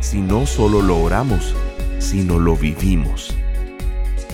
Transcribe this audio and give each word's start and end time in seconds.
si 0.00 0.20
no 0.20 0.46
solo 0.46 0.82
lo 0.82 0.98
oramos, 0.98 1.54
sino 1.98 2.38
lo 2.38 2.56
vivimos. 2.56 3.36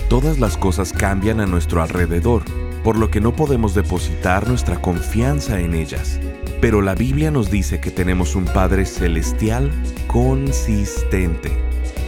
Todas 0.09 0.39
las 0.39 0.57
cosas 0.57 0.93
cambian 0.93 1.39
a 1.39 1.45
nuestro 1.45 1.81
alrededor, 1.81 2.43
por 2.83 2.97
lo 2.97 3.09
que 3.09 3.21
no 3.21 3.35
podemos 3.35 3.73
depositar 3.73 4.47
nuestra 4.47 4.81
confianza 4.81 5.59
en 5.59 5.73
ellas. 5.73 6.19
Pero 6.61 6.81
la 6.81 6.95
Biblia 6.95 7.31
nos 7.31 7.49
dice 7.49 7.79
que 7.79 7.91
tenemos 7.91 8.35
un 8.35 8.45
Padre 8.45 8.85
celestial 8.85 9.71
consistente. 10.07 11.51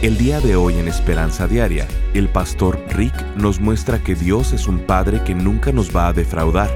El 0.00 0.16
día 0.16 0.40
de 0.40 0.54
hoy 0.54 0.78
en 0.78 0.86
Esperanza 0.86 1.48
Diaria, 1.48 1.88
el 2.14 2.28
pastor 2.28 2.80
Rick 2.90 3.14
nos 3.36 3.58
muestra 3.58 3.98
que 4.02 4.14
Dios 4.14 4.52
es 4.52 4.68
un 4.68 4.78
Padre 4.78 5.24
que 5.24 5.34
nunca 5.34 5.72
nos 5.72 5.94
va 5.94 6.06
a 6.06 6.12
defraudar, 6.12 6.70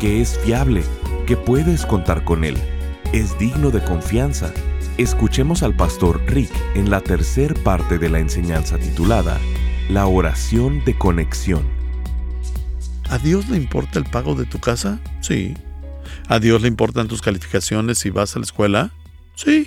que 0.00 0.22
es 0.22 0.38
fiable, 0.38 0.82
que 1.26 1.36
puedes 1.36 1.84
contar 1.84 2.24
con 2.24 2.42
Él, 2.42 2.56
es 3.12 3.38
digno 3.38 3.70
de 3.70 3.84
confianza. 3.84 4.50
Escuchemos 4.98 5.64
al 5.64 5.74
pastor 5.74 6.22
Rick 6.28 6.52
en 6.76 6.88
la 6.88 7.00
tercer 7.00 7.60
parte 7.64 7.98
de 7.98 8.08
la 8.08 8.20
enseñanza 8.20 8.78
titulada 8.78 9.40
La 9.88 10.06
oración 10.06 10.84
de 10.84 10.96
conexión. 10.96 11.68
¿A 13.10 13.18
Dios 13.18 13.48
le 13.48 13.56
importa 13.56 13.98
el 13.98 14.04
pago 14.04 14.36
de 14.36 14.44
tu 14.44 14.60
casa? 14.60 15.00
Sí. 15.20 15.54
¿A 16.28 16.38
Dios 16.38 16.62
le 16.62 16.68
importan 16.68 17.08
tus 17.08 17.22
calificaciones 17.22 17.98
si 17.98 18.10
vas 18.10 18.36
a 18.36 18.38
la 18.38 18.44
escuela? 18.44 18.92
Sí. 19.34 19.66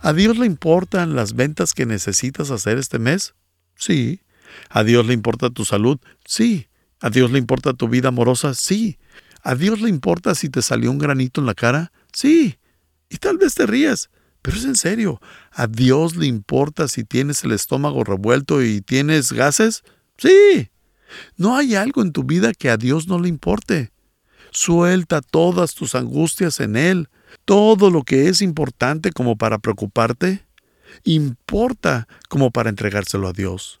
¿A 0.00 0.12
Dios 0.12 0.38
le 0.38 0.46
importan 0.46 1.16
las 1.16 1.34
ventas 1.34 1.74
que 1.74 1.84
necesitas 1.84 2.52
hacer 2.52 2.78
este 2.78 3.00
mes? 3.00 3.34
Sí. 3.74 4.20
¿A 4.70 4.84
Dios 4.84 5.04
le 5.06 5.12
importa 5.12 5.50
tu 5.50 5.64
salud? 5.64 5.98
Sí. 6.24 6.68
¿A 7.00 7.10
Dios 7.10 7.32
le 7.32 7.40
importa 7.40 7.72
tu 7.72 7.88
vida 7.88 8.10
amorosa? 8.10 8.54
Sí. 8.54 8.96
¿A 9.42 9.56
Dios 9.56 9.80
le 9.80 9.88
importa 9.88 10.36
si 10.36 10.48
te 10.48 10.62
salió 10.62 10.92
un 10.92 10.98
granito 10.98 11.40
en 11.40 11.48
la 11.48 11.54
cara? 11.54 11.90
Sí. 12.12 12.60
Y 13.10 13.16
tal 13.16 13.38
vez 13.38 13.56
te 13.56 13.66
rías, 13.66 14.08
pero 14.42 14.56
es 14.56 14.64
en 14.64 14.76
serio. 14.76 15.20
¿A 15.52 15.68
Dios 15.68 16.16
le 16.16 16.26
importa 16.26 16.88
si 16.88 17.04
tienes 17.04 17.44
el 17.44 17.52
estómago 17.52 18.02
revuelto 18.02 18.62
y 18.62 18.80
tienes 18.80 19.32
gases? 19.32 19.84
Sí. 20.18 20.70
No 21.36 21.56
hay 21.56 21.76
algo 21.76 22.02
en 22.02 22.12
tu 22.12 22.24
vida 22.24 22.52
que 22.52 22.68
a 22.68 22.76
Dios 22.76 23.06
no 23.06 23.20
le 23.20 23.28
importe. 23.28 23.92
Suelta 24.50 25.22
todas 25.22 25.74
tus 25.74 25.94
angustias 25.94 26.58
en 26.60 26.76
Él. 26.76 27.08
Todo 27.44 27.90
lo 27.90 28.02
que 28.02 28.28
es 28.28 28.42
importante 28.42 29.12
como 29.12 29.36
para 29.36 29.58
preocuparte, 29.58 30.44
importa 31.04 32.06
como 32.28 32.50
para 32.50 32.68
entregárselo 32.68 33.28
a 33.28 33.32
Dios. 33.32 33.80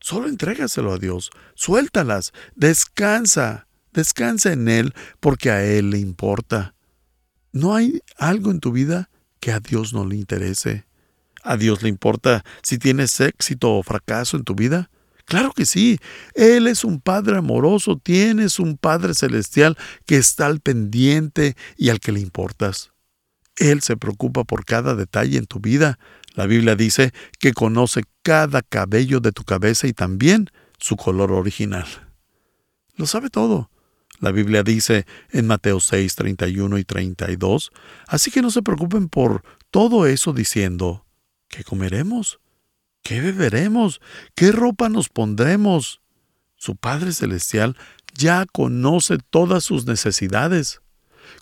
Solo 0.00 0.28
entrégaselo 0.28 0.92
a 0.92 0.98
Dios. 0.98 1.30
Suéltalas. 1.54 2.32
Descansa. 2.54 3.66
Descansa 3.92 4.52
en 4.52 4.68
Él 4.68 4.94
porque 5.18 5.50
a 5.50 5.64
Él 5.64 5.90
le 5.90 5.98
importa. 5.98 6.74
No 7.52 7.74
hay 7.74 8.00
algo 8.18 8.50
en 8.50 8.60
tu 8.60 8.70
vida 8.70 9.08
que 9.44 9.52
a 9.52 9.60
Dios 9.60 9.92
no 9.92 10.06
le 10.06 10.16
interese. 10.16 10.86
¿A 11.42 11.58
Dios 11.58 11.82
le 11.82 11.90
importa 11.90 12.42
si 12.62 12.78
tienes 12.78 13.20
éxito 13.20 13.74
o 13.74 13.82
fracaso 13.82 14.38
en 14.38 14.42
tu 14.42 14.54
vida? 14.54 14.88
Claro 15.26 15.52
que 15.52 15.66
sí. 15.66 15.98
Él 16.32 16.66
es 16.66 16.82
un 16.82 16.98
Padre 16.98 17.36
amoroso, 17.36 17.98
tienes 17.98 18.58
un 18.58 18.78
Padre 18.78 19.12
celestial 19.12 19.76
que 20.06 20.16
está 20.16 20.46
al 20.46 20.60
pendiente 20.60 21.58
y 21.76 21.90
al 21.90 22.00
que 22.00 22.12
le 22.12 22.20
importas. 22.20 22.92
Él 23.56 23.82
se 23.82 23.98
preocupa 23.98 24.44
por 24.44 24.64
cada 24.64 24.94
detalle 24.94 25.36
en 25.36 25.44
tu 25.44 25.60
vida. 25.60 25.98
La 26.34 26.46
Biblia 26.46 26.74
dice 26.74 27.12
que 27.38 27.52
conoce 27.52 28.04
cada 28.22 28.62
cabello 28.62 29.20
de 29.20 29.32
tu 29.32 29.44
cabeza 29.44 29.86
y 29.86 29.92
también 29.92 30.48
su 30.78 30.96
color 30.96 31.32
original. 31.32 31.84
Lo 32.96 33.04
sabe 33.04 33.28
todo. 33.28 33.68
La 34.20 34.30
Biblia 34.30 34.62
dice 34.62 35.06
en 35.30 35.46
Mateo 35.46 35.80
6, 35.80 36.14
31 36.14 36.78
y 36.78 36.84
32, 36.84 37.70
así 38.06 38.30
que 38.30 38.42
no 38.42 38.50
se 38.50 38.62
preocupen 38.62 39.08
por 39.08 39.42
todo 39.70 40.06
eso 40.06 40.32
diciendo, 40.32 41.04
¿qué 41.48 41.64
comeremos? 41.64 42.40
¿Qué 43.02 43.20
beberemos? 43.20 44.00
¿Qué 44.34 44.52
ropa 44.52 44.88
nos 44.88 45.08
pondremos? 45.08 46.00
Su 46.56 46.76
Padre 46.76 47.12
Celestial 47.12 47.76
ya 48.14 48.46
conoce 48.50 49.18
todas 49.30 49.64
sus 49.64 49.86
necesidades. 49.86 50.80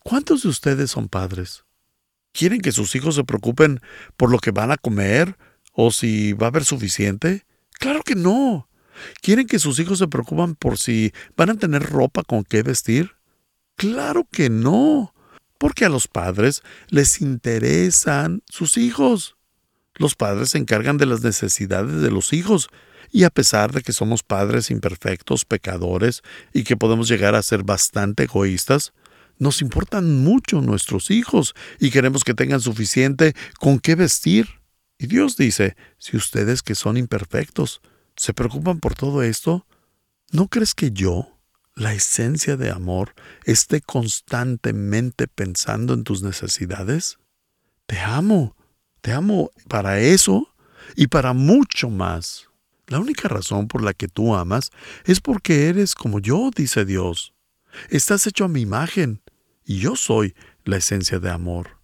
¿Cuántos 0.02 0.42
de 0.42 0.48
ustedes 0.48 0.90
son 0.90 1.08
padres? 1.08 1.64
¿Quieren 2.32 2.60
que 2.60 2.72
sus 2.72 2.94
hijos 2.94 3.14
se 3.14 3.24
preocupen 3.24 3.80
por 4.16 4.30
lo 4.30 4.38
que 4.38 4.50
van 4.50 4.72
a 4.72 4.76
comer 4.76 5.36
o 5.72 5.90
si 5.90 6.32
va 6.32 6.46
a 6.46 6.50
haber 6.50 6.64
suficiente? 6.64 7.44
Claro 7.78 8.02
que 8.02 8.14
no. 8.14 8.68
¿Quieren 9.20 9.46
que 9.46 9.58
sus 9.58 9.78
hijos 9.78 9.98
se 9.98 10.08
preocupen 10.08 10.54
por 10.54 10.78
si 10.78 11.12
van 11.36 11.50
a 11.50 11.54
tener 11.54 11.82
ropa 11.82 12.22
con 12.22 12.44
qué 12.44 12.62
vestir? 12.62 13.12
Claro 13.76 14.26
que 14.30 14.50
no. 14.50 15.14
Porque 15.58 15.84
a 15.84 15.88
los 15.88 16.08
padres 16.08 16.62
les 16.88 17.20
interesan 17.20 18.42
sus 18.48 18.76
hijos. 18.76 19.36
Los 19.94 20.14
padres 20.14 20.50
se 20.50 20.58
encargan 20.58 20.96
de 20.96 21.06
las 21.06 21.22
necesidades 21.22 22.00
de 22.00 22.10
los 22.10 22.32
hijos, 22.32 22.68
y 23.10 23.24
a 23.24 23.30
pesar 23.30 23.72
de 23.72 23.82
que 23.82 23.92
somos 23.92 24.22
padres 24.22 24.70
imperfectos, 24.70 25.44
pecadores, 25.44 26.22
y 26.52 26.64
que 26.64 26.76
podemos 26.76 27.08
llegar 27.08 27.34
a 27.34 27.42
ser 27.42 27.62
bastante 27.62 28.24
egoístas, 28.24 28.92
nos 29.38 29.60
importan 29.60 30.22
mucho 30.22 30.60
nuestros 30.60 31.10
hijos 31.10 31.54
y 31.78 31.90
queremos 31.90 32.24
que 32.24 32.34
tengan 32.34 32.60
suficiente 32.60 33.34
con 33.58 33.80
qué 33.80 33.96
vestir. 33.96 34.48
Y 34.98 35.06
Dios 35.06 35.36
dice, 35.36 35.76
si 35.98 36.16
ustedes 36.16 36.62
que 36.62 36.74
son 36.74 36.96
imperfectos 36.96 37.82
se 38.16 38.34
preocupan 38.34 38.80
por 38.80 38.94
todo 38.94 39.22
esto, 39.22 39.66
¿no 40.30 40.48
crees 40.48 40.74
que 40.74 40.90
yo, 40.90 41.38
la 41.74 41.94
esencia 41.94 42.56
de 42.56 42.70
amor, 42.70 43.14
esté 43.44 43.80
constantemente 43.80 45.28
pensando 45.28 45.94
en 45.94 46.04
tus 46.04 46.22
necesidades? 46.22 47.18
Te 47.86 47.98
amo 47.98 48.56
te 49.02 49.12
amo 49.12 49.50
para 49.68 49.98
eso 49.98 50.54
y 50.94 51.08
para 51.08 51.32
mucho 51.34 51.90
más. 51.90 52.48
La 52.86 53.00
única 53.00 53.28
razón 53.28 53.66
por 53.66 53.82
la 53.82 53.94
que 53.94 54.06
tú 54.06 54.34
amas 54.34 54.70
es 55.04 55.20
porque 55.20 55.68
eres 55.68 55.94
como 55.94 56.20
yo, 56.20 56.50
dice 56.54 56.84
Dios. 56.84 57.34
Estás 57.90 58.26
hecho 58.28 58.44
a 58.44 58.48
mi 58.48 58.60
imagen 58.60 59.20
y 59.64 59.78
yo 59.78 59.96
soy 59.96 60.36
la 60.64 60.76
esencia 60.76 61.18
de 61.18 61.30
amor. 61.30 61.80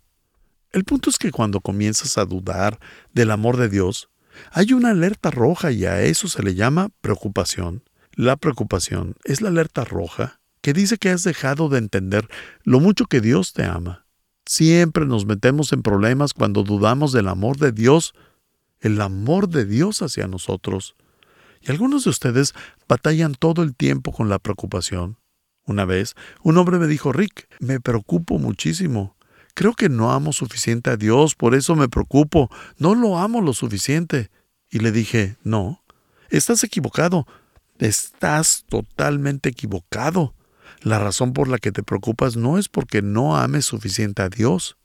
El 0.71 0.84
punto 0.84 1.11
es 1.11 1.19
que 1.19 1.33
cuando 1.33 1.61
comienzas 1.61 2.19
a 2.19 2.25
dudar 2.25 2.78
del 3.12 3.33
amor 3.33 3.56
de 3.56 3.69
Dios, 3.69 4.09
hay 4.50 4.72
una 4.72 4.91
alerta 4.91 5.31
roja 5.31 5.72
y 5.72 5.84
a 5.84 6.03
eso 6.03 6.28
se 6.28 6.43
le 6.43 6.54
llama 6.54 6.91
preocupación. 7.00 7.82
La 8.15 8.37
preocupación 8.37 9.15
es 9.25 9.41
la 9.41 9.49
alerta 9.49 9.84
roja 9.84 10.41
que 10.60 10.72
dice 10.72 10.99
que 10.99 11.10
has 11.10 11.22
dejado 11.22 11.69
de 11.69 11.78
entender 11.78 12.28
lo 12.65 12.81
mucho 12.81 13.06
que 13.06 13.21
Dios 13.21 13.53
te 13.53 13.65
ama. 13.65 14.06
Siempre 14.47 15.06
nos 15.06 15.26
metemos 15.26 15.72
en 15.72 15.82
problemas 15.82 16.32
cuando 16.32 16.62
dudamos 16.62 17.12
del 17.12 17.28
amor 17.28 17.59
de 17.59 17.71
Dios, 17.71 18.15
el 18.81 19.00
amor 19.00 19.49
de 19.49 19.65
Dios 19.66 20.03
hacia 20.03 20.26
nosotros. 20.26 20.97
Y 21.60 21.70
algunos 21.70 22.05
de 22.05 22.10
ustedes 22.10 22.55
batallan 22.88 23.34
todo 23.34 23.62
el 23.62 23.76
tiempo 23.76 24.12
con 24.12 24.28
la 24.28 24.38
preocupación. 24.38 25.19
Una 25.65 25.84
vez, 25.84 26.15
un 26.43 26.56
hombre 26.56 26.78
me 26.78 26.87
dijo, 26.87 27.12
Rick, 27.12 27.47
me 27.60 27.78
preocupo 27.78 28.38
muchísimo. 28.38 29.18
Creo 29.59 29.73
que 29.73 29.89
no 29.89 30.13
amo 30.13 30.33
suficiente 30.33 30.89
a 30.89 30.97
Dios, 30.97 31.35
por 31.35 31.57
eso 31.57 31.75
me 31.75 31.89
preocupo. 31.89 32.49
No 32.77 32.94
lo 32.94 33.19
amo 33.19 33.41
lo 33.41 33.53
suficiente. 33.53 34.31
Y 34.71 34.79
le 34.79 34.93
dije, 34.93 35.37
no, 35.43 35.82
estás 36.31 36.62
equivocado. 36.62 37.27
Estás 37.81 38.65
totalmente 38.69 39.49
equivocado. 39.49 40.32
La 40.82 41.00
razón 41.00 41.32
por 41.32 41.49
la 41.49 41.59
que 41.59 41.73
te 41.73 41.82
preocupas 41.82 42.37
no 42.37 42.56
es 42.56 42.69
porque 42.69 43.03
no 43.03 43.37
ames 43.37 43.65
suficiente 43.65 44.23
a 44.23 44.29
Dios, 44.29 44.77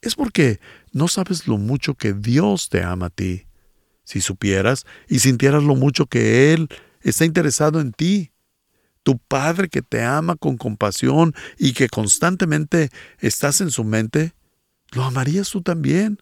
es 0.00 0.14
porque 0.14 0.58
no 0.90 1.06
sabes 1.08 1.46
lo 1.46 1.58
mucho 1.58 1.92
que 1.92 2.14
Dios 2.14 2.70
te 2.70 2.82
ama 2.82 3.06
a 3.06 3.10
ti. 3.10 3.44
Si 4.04 4.22
supieras 4.22 4.86
y 5.06 5.18
sintieras 5.18 5.64
lo 5.64 5.74
mucho 5.74 6.06
que 6.06 6.54
Él 6.54 6.70
está 7.02 7.26
interesado 7.26 7.78
en 7.78 7.92
ti, 7.92 8.32
tu 9.08 9.16
Padre 9.16 9.70
que 9.70 9.80
te 9.80 10.04
ama 10.04 10.36
con 10.36 10.58
compasión 10.58 11.34
y 11.56 11.72
que 11.72 11.88
constantemente 11.88 12.90
estás 13.20 13.62
en 13.62 13.70
su 13.70 13.82
mente, 13.82 14.34
lo 14.90 15.02
amarías 15.02 15.48
tú 15.48 15.62
también. 15.62 16.18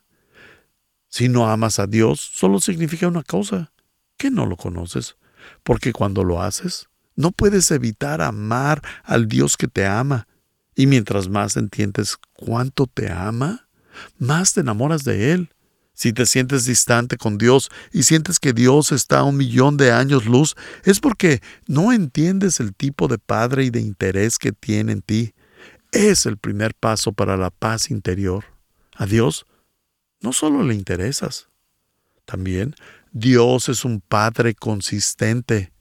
Si 1.08 1.28
no 1.28 1.50
amas 1.50 1.80
a 1.80 1.88
Dios, 1.88 2.20
solo 2.20 2.60
significa 2.60 3.08
una 3.08 3.24
cosa, 3.24 3.72
que 4.16 4.30
no 4.30 4.46
lo 4.46 4.56
conoces, 4.56 5.16
porque 5.64 5.92
cuando 5.92 6.22
lo 6.22 6.40
haces, 6.40 6.88
no 7.16 7.32
puedes 7.32 7.72
evitar 7.72 8.22
amar 8.22 8.80
al 9.02 9.26
Dios 9.26 9.56
que 9.56 9.66
te 9.66 9.84
ama. 9.84 10.28
Y 10.76 10.86
mientras 10.86 11.28
más 11.28 11.56
entiendes 11.56 12.16
cuánto 12.34 12.86
te 12.86 13.10
ama, 13.10 13.68
más 14.16 14.54
te 14.54 14.60
enamoras 14.60 15.02
de 15.02 15.32
Él. 15.32 15.50
Si 15.96 16.12
te 16.12 16.26
sientes 16.26 16.66
distante 16.66 17.16
con 17.16 17.38
Dios 17.38 17.70
y 17.90 18.04
sientes 18.04 18.38
que 18.38 18.52
Dios 18.52 18.93
está 18.93 19.20
a 19.20 19.25
un 19.25 19.37
millón 19.37 19.76
de 19.76 19.90
años 19.90 20.26
luz, 20.26 20.54
es 20.84 21.00
porque 21.00 21.40
no 21.66 21.90
entiendes 21.93 22.60
el 22.60 22.75
tipo 22.75 23.08
de 23.08 23.19
padre 23.19 23.64
y 23.64 23.70
de 23.70 23.81
interés 23.81 24.38
que 24.38 24.52
tiene 24.52 24.93
en 24.93 25.02
ti. 25.02 25.34
Es 25.90 26.26
el 26.26 26.37
primer 26.37 26.75
paso 26.75 27.12
para 27.12 27.37
la 27.37 27.50
paz 27.50 27.90
interior. 27.90 28.44
A 28.94 29.06
Dios 29.06 29.46
no 30.20 30.32
solo 30.32 30.62
le 30.62 30.75
interesas, 30.75 31.48
también 32.26 32.75
Dios 33.12 33.70
es 33.70 33.87
un 33.87 34.02
Padre 34.02 34.54
consistente. 34.54 35.72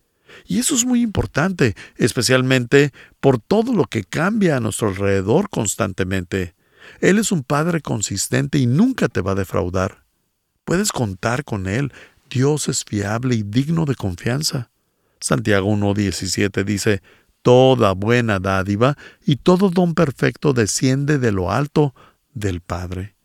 Y 0.45 0.59
eso 0.59 0.75
es 0.75 0.85
muy 0.85 1.01
importante, 1.01 1.75
especialmente 1.97 2.94
por 3.19 3.39
todo 3.39 3.73
lo 3.73 3.83
que 3.85 4.06
cambia 4.06 4.56
a 4.56 4.59
nuestro 4.62 4.88
alrededor 4.88 5.50
constantemente. 5.50 6.56
Él 7.01 7.17
es 7.19 7.33
un 7.33 7.44
Padre 7.44 7.81
consistente 7.81 8.57
y 8.57 8.67
nunca 8.67 9.09
te 9.09 9.19
va 9.21 9.31
a 9.31 9.35
defraudar. 9.35 10.04
Puedes 10.65 10.91
contar 10.91 11.45
con 11.45 11.67
Él. 11.67 11.94
Dios 12.29 12.67
es 12.67 12.83
fiable 12.83 13.35
y 13.35 13.44
digno 13.44 13.85
de 13.85 13.95
confianza. 13.95 14.71
Santiago 15.19 15.71
1.17 15.71 16.63
dice, 16.63 17.01
Toda 17.44 17.94
buena 17.94 18.39
dádiva 18.39 18.97
y 19.23 19.35
todo 19.35 19.69
don 19.69 19.94
perfecto 19.94 20.51
desciende 20.51 21.19
de 21.19 21.31
lo 21.31 21.51
alto 21.51 21.94
del 22.33 22.62
Padre. 22.62 23.15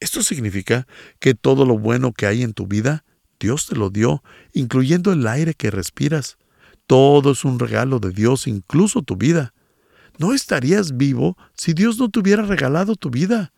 Esto 0.00 0.24
significa 0.24 0.88
que 1.20 1.34
todo 1.34 1.64
lo 1.64 1.78
bueno 1.78 2.12
que 2.12 2.26
hay 2.26 2.42
en 2.42 2.52
tu 2.52 2.66
vida, 2.66 3.04
Dios 3.38 3.66
te 3.66 3.76
lo 3.76 3.90
dio, 3.90 4.22
incluyendo 4.52 5.12
el 5.12 5.26
aire 5.28 5.54
que 5.54 5.70
respiras. 5.70 6.38
Todo 6.88 7.32
es 7.32 7.44
un 7.44 7.60
regalo 7.60 8.00
de 8.00 8.10
Dios, 8.10 8.48
incluso 8.48 9.02
tu 9.02 9.16
vida. 9.16 9.54
No 10.18 10.34
estarías 10.34 10.96
vivo 10.96 11.36
si 11.54 11.72
Dios 11.72 11.98
no 11.98 12.08
te 12.08 12.18
hubiera 12.18 12.42
regalado 12.42 12.96
tu 12.96 13.10
vida. 13.10 13.52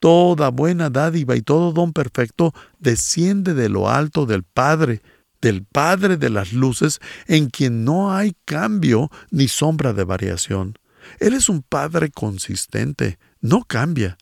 Toda 0.00 0.50
buena 0.50 0.90
dádiva 0.90 1.36
y 1.36 1.42
todo 1.42 1.72
don 1.72 1.92
perfecto 1.92 2.52
desciende 2.78 3.54
de 3.54 3.68
lo 3.68 3.88
alto 3.88 4.26
del 4.26 4.44
Padre, 4.44 5.02
del 5.40 5.64
Padre 5.64 6.16
de 6.16 6.30
las 6.30 6.52
luces, 6.52 7.00
en 7.26 7.50
quien 7.50 7.84
no 7.84 8.14
hay 8.14 8.36
cambio 8.44 9.10
ni 9.30 9.48
sombra 9.48 9.92
de 9.92 10.04
variación. 10.04 10.78
Él 11.20 11.34
es 11.34 11.48
un 11.48 11.62
Padre 11.62 12.10
consistente, 12.10 13.18
no 13.40 13.64
cambia. 13.64 14.18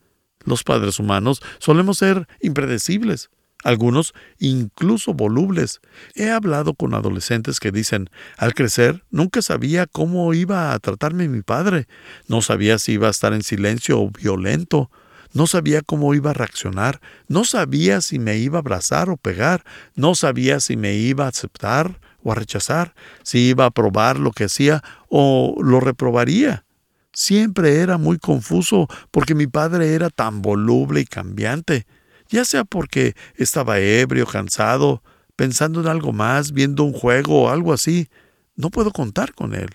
Los 0.47 0.63
padres 0.63 1.01
humanos 1.01 1.43
solemos 1.59 1.99
ser 1.99 2.29
impredecibles, 2.41 3.31
algunos 3.65 4.15
incluso 4.39 5.13
volubles. 5.13 5.81
He 6.15 6.31
hablado 6.31 6.75
con 6.75 6.95
adolescentes 6.95 7.59
que 7.59 7.73
dicen, 7.73 8.09
al 8.39 8.55
crecer 8.55 9.05
nunca 9.11 9.43
sabía 9.43 9.87
cómo 9.87 10.33
iba 10.35 10.73
a 10.73 10.79
tratarme 10.79 11.29
mi 11.29 11.43
padre, 11.43 11.89
no 12.29 12.43
sabía 12.43 12.79
si 12.79 12.93
iba 12.93 13.09
a 13.09 13.11
estar 13.11 13.33
en 13.33 13.43
silencio 13.43 14.01
o 14.01 14.11
violento, 14.11 14.89
no 15.33 15.47
sabía 15.47 15.83
cómo 15.83 16.15
iba 16.15 16.31
a 16.31 16.35
reaccionar, 16.35 17.01
no 17.29 17.45
sabía 17.45 18.01
si 18.01 18.19
me 18.19 18.37
iba 18.39 18.59
a 18.59 18.61
abrazar 18.61 19.11
o 19.11 19.17
pegar, 19.17 19.65
no 19.95 20.15
sabía 20.15 20.61
si 20.61 20.77
me 20.77 20.95
iba 20.95 21.25
a 21.25 21.29
aceptar 21.29 22.01
o 22.23 22.33
a 22.33 22.35
rechazar, 22.35 22.95
si 23.23 23.49
iba 23.49 23.65
a 23.65 23.69
aprobar 23.69 24.19
lo 24.19 24.33
que 24.33 24.45
hacía 24.45 24.83
o 25.09 25.57
lo 25.63 25.81
reprobaría. 25.81 26.65
Siempre 27.13 27.77
era 27.77 27.97
muy 27.97 28.19
confuso 28.19 28.89
porque 29.11 29.35
mi 29.35 29.47
padre 29.47 29.95
era 29.95 30.11
tan 30.11 30.43
voluble 30.43 31.01
y 31.01 31.07
cambiante, 31.07 31.87
ya 32.29 32.45
sea 32.45 32.65
porque 32.65 33.15
estaba 33.37 33.79
ebrio, 33.79 34.27
cansado, 34.27 35.03
pensando 35.37 35.81
en 35.81 35.87
algo 35.87 36.13
más, 36.13 36.53
viendo 36.53 36.85
un 36.85 36.93
juego 36.93 37.45
o 37.45 37.49
algo 37.49 37.73
así. 37.73 38.09
No 38.55 38.71
puedo 38.71 38.91
contar 38.91 39.35
con 39.35 39.55
él. 39.55 39.71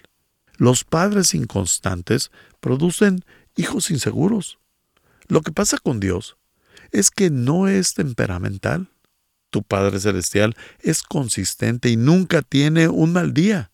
Los 0.57 0.83
padres 0.83 1.33
inconstantes 1.33 2.31
producen 2.59 3.23
hijos 3.55 3.89
inseguros. 3.89 4.59
Lo 5.31 5.39
que 5.39 5.53
pasa 5.53 5.77
con 5.77 6.01
Dios 6.01 6.35
es 6.91 7.09
que 7.09 7.29
no 7.29 7.69
es 7.69 7.93
temperamental. 7.93 8.89
Tu 9.49 9.63
Padre 9.63 9.97
Celestial 10.01 10.57
es 10.81 11.03
consistente 11.03 11.87
y 11.87 11.95
nunca 11.95 12.41
tiene 12.41 12.89
un 12.89 13.13
mal 13.13 13.33
día, 13.33 13.71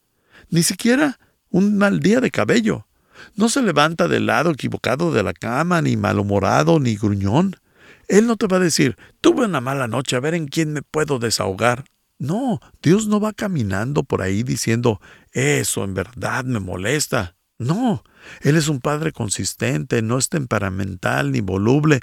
ni 0.52 0.62
siquiera 0.62 1.20
un 1.50 1.80
mal 1.80 2.00
día 2.00 2.22
de 2.22 2.30
cabello. 2.30 2.86
No 3.34 3.50
se 3.50 3.64
levanta 3.64 4.08
del 4.08 4.28
lado 4.28 4.52
equivocado 4.52 5.12
de 5.12 5.24
la 5.24 5.34
cama, 5.34 5.82
ni 5.82 5.98
malhumorado, 5.98 6.80
ni 6.80 6.96
gruñón. 6.96 7.56
Él 8.08 8.28
no 8.28 8.36
te 8.36 8.46
va 8.46 8.58
a 8.58 8.60
decir, 8.60 8.96
tuve 9.20 9.46
una 9.46 9.60
mala 9.60 9.88
noche, 9.88 10.16
a 10.16 10.20
ver 10.20 10.36
en 10.36 10.46
quién 10.46 10.74
me 10.74 10.84
puedo 10.84 11.18
desahogar. 11.18 11.86
No, 12.20 12.60
Dios 12.84 13.08
no 13.08 13.20
va 13.20 13.34
caminando 13.34 14.04
por 14.04 14.22
ahí 14.22 14.44
diciendo, 14.44 15.02
eso 15.32 15.84
en 15.84 15.96
verdad 15.96 16.46
me 16.46 16.60
molesta. 16.60 17.36
No, 17.60 18.04
Él 18.42 18.56
es 18.56 18.68
un 18.68 18.80
Padre 18.82 19.12
consistente, 19.12 20.02
no 20.02 20.18
es 20.18 20.30
temperamental 20.30 21.32
ni 21.32 21.42
voluble. 21.42 22.02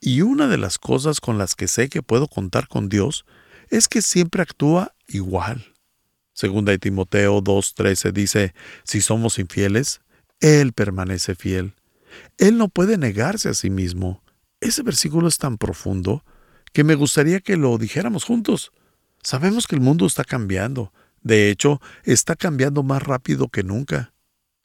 Y 0.00 0.22
una 0.22 0.48
de 0.48 0.58
las 0.58 0.78
cosas 0.78 1.20
con 1.20 1.38
las 1.38 1.54
que 1.54 1.68
sé 1.68 1.88
que 1.88 2.02
puedo 2.02 2.28
contar 2.28 2.68
con 2.68 2.88
Dios 2.88 3.24
es 3.70 3.88
que 3.88 4.02
siempre 4.02 4.42
actúa 4.42 4.94
igual. 5.06 5.72
Segunda 6.32 6.72
de 6.72 6.78
Timoteo 6.78 7.42
2.13 7.42 8.12
dice, 8.12 8.54
si 8.84 9.00
somos 9.00 9.38
infieles, 9.38 10.00
él 10.40 10.72
permanece 10.72 11.34
fiel. 11.34 11.74
Él 12.36 12.58
no 12.58 12.68
puede 12.68 12.98
negarse 12.98 13.48
a 13.48 13.54
sí 13.54 13.70
mismo. 13.70 14.22
Ese 14.60 14.82
versículo 14.82 15.28
es 15.28 15.38
tan 15.38 15.56
profundo 15.56 16.24
que 16.72 16.84
me 16.84 16.94
gustaría 16.94 17.40
que 17.40 17.56
lo 17.56 17.78
dijéramos 17.78 18.24
juntos. 18.24 18.72
Sabemos 19.22 19.66
que 19.66 19.76
el 19.76 19.80
mundo 19.80 20.06
está 20.06 20.24
cambiando. 20.24 20.92
De 21.22 21.50
hecho, 21.50 21.80
está 22.04 22.36
cambiando 22.36 22.82
más 22.82 23.02
rápido 23.02 23.48
que 23.48 23.62
nunca. 23.62 24.12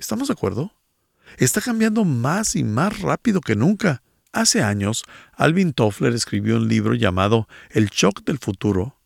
¿Estamos 0.02 0.30
de 0.30 0.34
acuerdo? 0.34 0.74
Está 1.38 1.62
cambiando 1.62 2.06
más 2.06 2.56
y 2.56 2.64
más 2.64 3.02
rápido 3.02 3.40
que 3.40 3.56
nunca. 3.56 4.02
Hace 4.34 4.64
años, 4.64 5.04
Alvin 5.34 5.74
Toffler 5.74 6.14
escribió 6.14 6.58
un 6.58 6.68
libro 6.68 6.96
llamado 6.96 7.48
El 7.70 7.90
shock 7.90 8.24
del 8.24 8.40
futuro. 8.40 8.98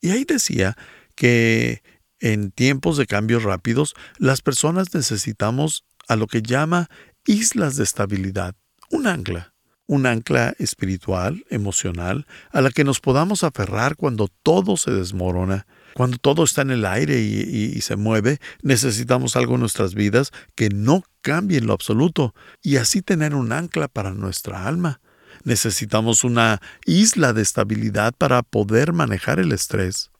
Y 0.00 0.12
ahí 0.12 0.24
decía 0.24 0.78
que 1.14 1.82
en 2.20 2.52
tiempos 2.52 2.96
de 2.96 3.04
cambios 3.04 3.42
rápidos, 3.42 3.94
las 4.16 4.40
personas 4.40 4.94
necesitamos 4.94 5.84
a 6.08 6.16
lo 6.16 6.26
que 6.26 6.40
llama 6.40 6.88
islas 7.26 7.76
de 7.76 7.84
estabilidad, 7.84 8.54
un 8.88 9.06
ancla, 9.06 9.52
un 9.86 10.06
ancla 10.06 10.54
espiritual, 10.58 11.44
emocional, 11.50 12.26
a 12.50 12.62
la 12.62 12.70
que 12.70 12.84
nos 12.84 13.00
podamos 13.00 13.44
aferrar 13.44 13.94
cuando 13.94 14.28
todo 14.42 14.78
se 14.78 14.90
desmorona, 14.90 15.66
cuando 16.00 16.16
todo 16.16 16.44
está 16.44 16.62
en 16.62 16.70
el 16.70 16.86
aire 16.86 17.20
y, 17.20 17.78
se 17.82 17.94
mueve, 17.94 18.38
necesitamos 18.62 19.36
algo 19.36 19.56
en 19.56 19.60
nuestras 19.60 19.94
vidas 19.94 20.32
que 20.54 20.70
no 20.70 21.02
cambie 21.20 21.58
en 21.58 21.66
lo 21.66 21.74
absoluto 21.74 22.34
y 22.62 22.76
así 22.76 23.02
tener 23.02 23.34
un 23.34 23.52
ancla 23.52 23.86
para 23.86 24.12
nuestra 24.12 24.66
alma. 24.66 25.02
Necesitamos 25.44 26.24
una 26.24 26.62
isla 26.86 27.34
de 27.34 27.42
estabilidad 27.42 28.14
para 28.16 28.42
poder 28.42 28.94
manejar 28.94 29.40
el 29.40 29.52
estrés. 29.52 30.10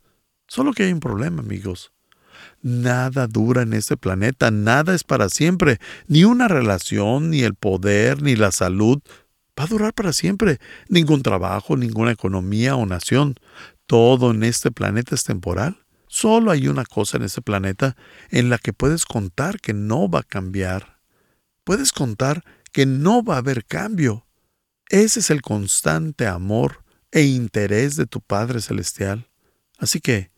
Solo 0.48 0.74
que 0.74 0.82
hay 0.82 0.92
un 0.92 1.00
problema, 1.00 1.40
amigos. 1.40 1.92
Nada 2.60 3.26
dura 3.26 3.62
en 3.62 3.72
este 3.72 3.96
planeta, 3.96 4.50
nada 4.50 4.94
es 4.94 5.02
para 5.02 5.30
siempre, 5.30 5.78
ni 6.08 6.24
una 6.24 6.46
relación, 6.46 7.30
ni 7.30 7.40
el 7.40 7.54
poder, 7.54 8.20
ni 8.20 8.36
la 8.36 8.52
salud 8.52 9.00
va 9.60 9.64
a 9.64 9.66
durar 9.66 9.92
para 9.92 10.12
siempre, 10.12 10.58
ningún 10.88 11.22
trabajo, 11.22 11.76
ninguna 11.76 12.12
economía 12.12 12.76
o 12.76 12.86
nación. 12.86 13.34
Todo 13.90 14.30
en 14.30 14.44
este 14.44 14.70
planeta 14.70 15.16
es 15.16 15.24
temporal. 15.24 15.84
Solo 16.06 16.52
hay 16.52 16.68
una 16.68 16.84
cosa 16.84 17.16
en 17.16 17.24
este 17.24 17.42
planeta 17.42 17.96
en 18.30 18.48
la 18.48 18.58
que 18.58 18.72
puedes 18.72 19.04
contar 19.04 19.60
que 19.60 19.74
no 19.74 20.08
va 20.08 20.20
a 20.20 20.22
cambiar. 20.22 21.00
Puedes 21.64 21.90
contar 21.90 22.44
que 22.70 22.86
no 22.86 23.24
va 23.24 23.34
a 23.34 23.38
haber 23.38 23.64
cambio. 23.64 24.28
Ese 24.90 25.18
es 25.18 25.30
el 25.30 25.42
constante 25.42 26.28
amor 26.28 26.84
e 27.10 27.22
interés 27.22 27.96
de 27.96 28.06
tu 28.06 28.20
Padre 28.20 28.60
Celestial. 28.60 29.26
Así 29.76 30.00
que, 30.00 30.30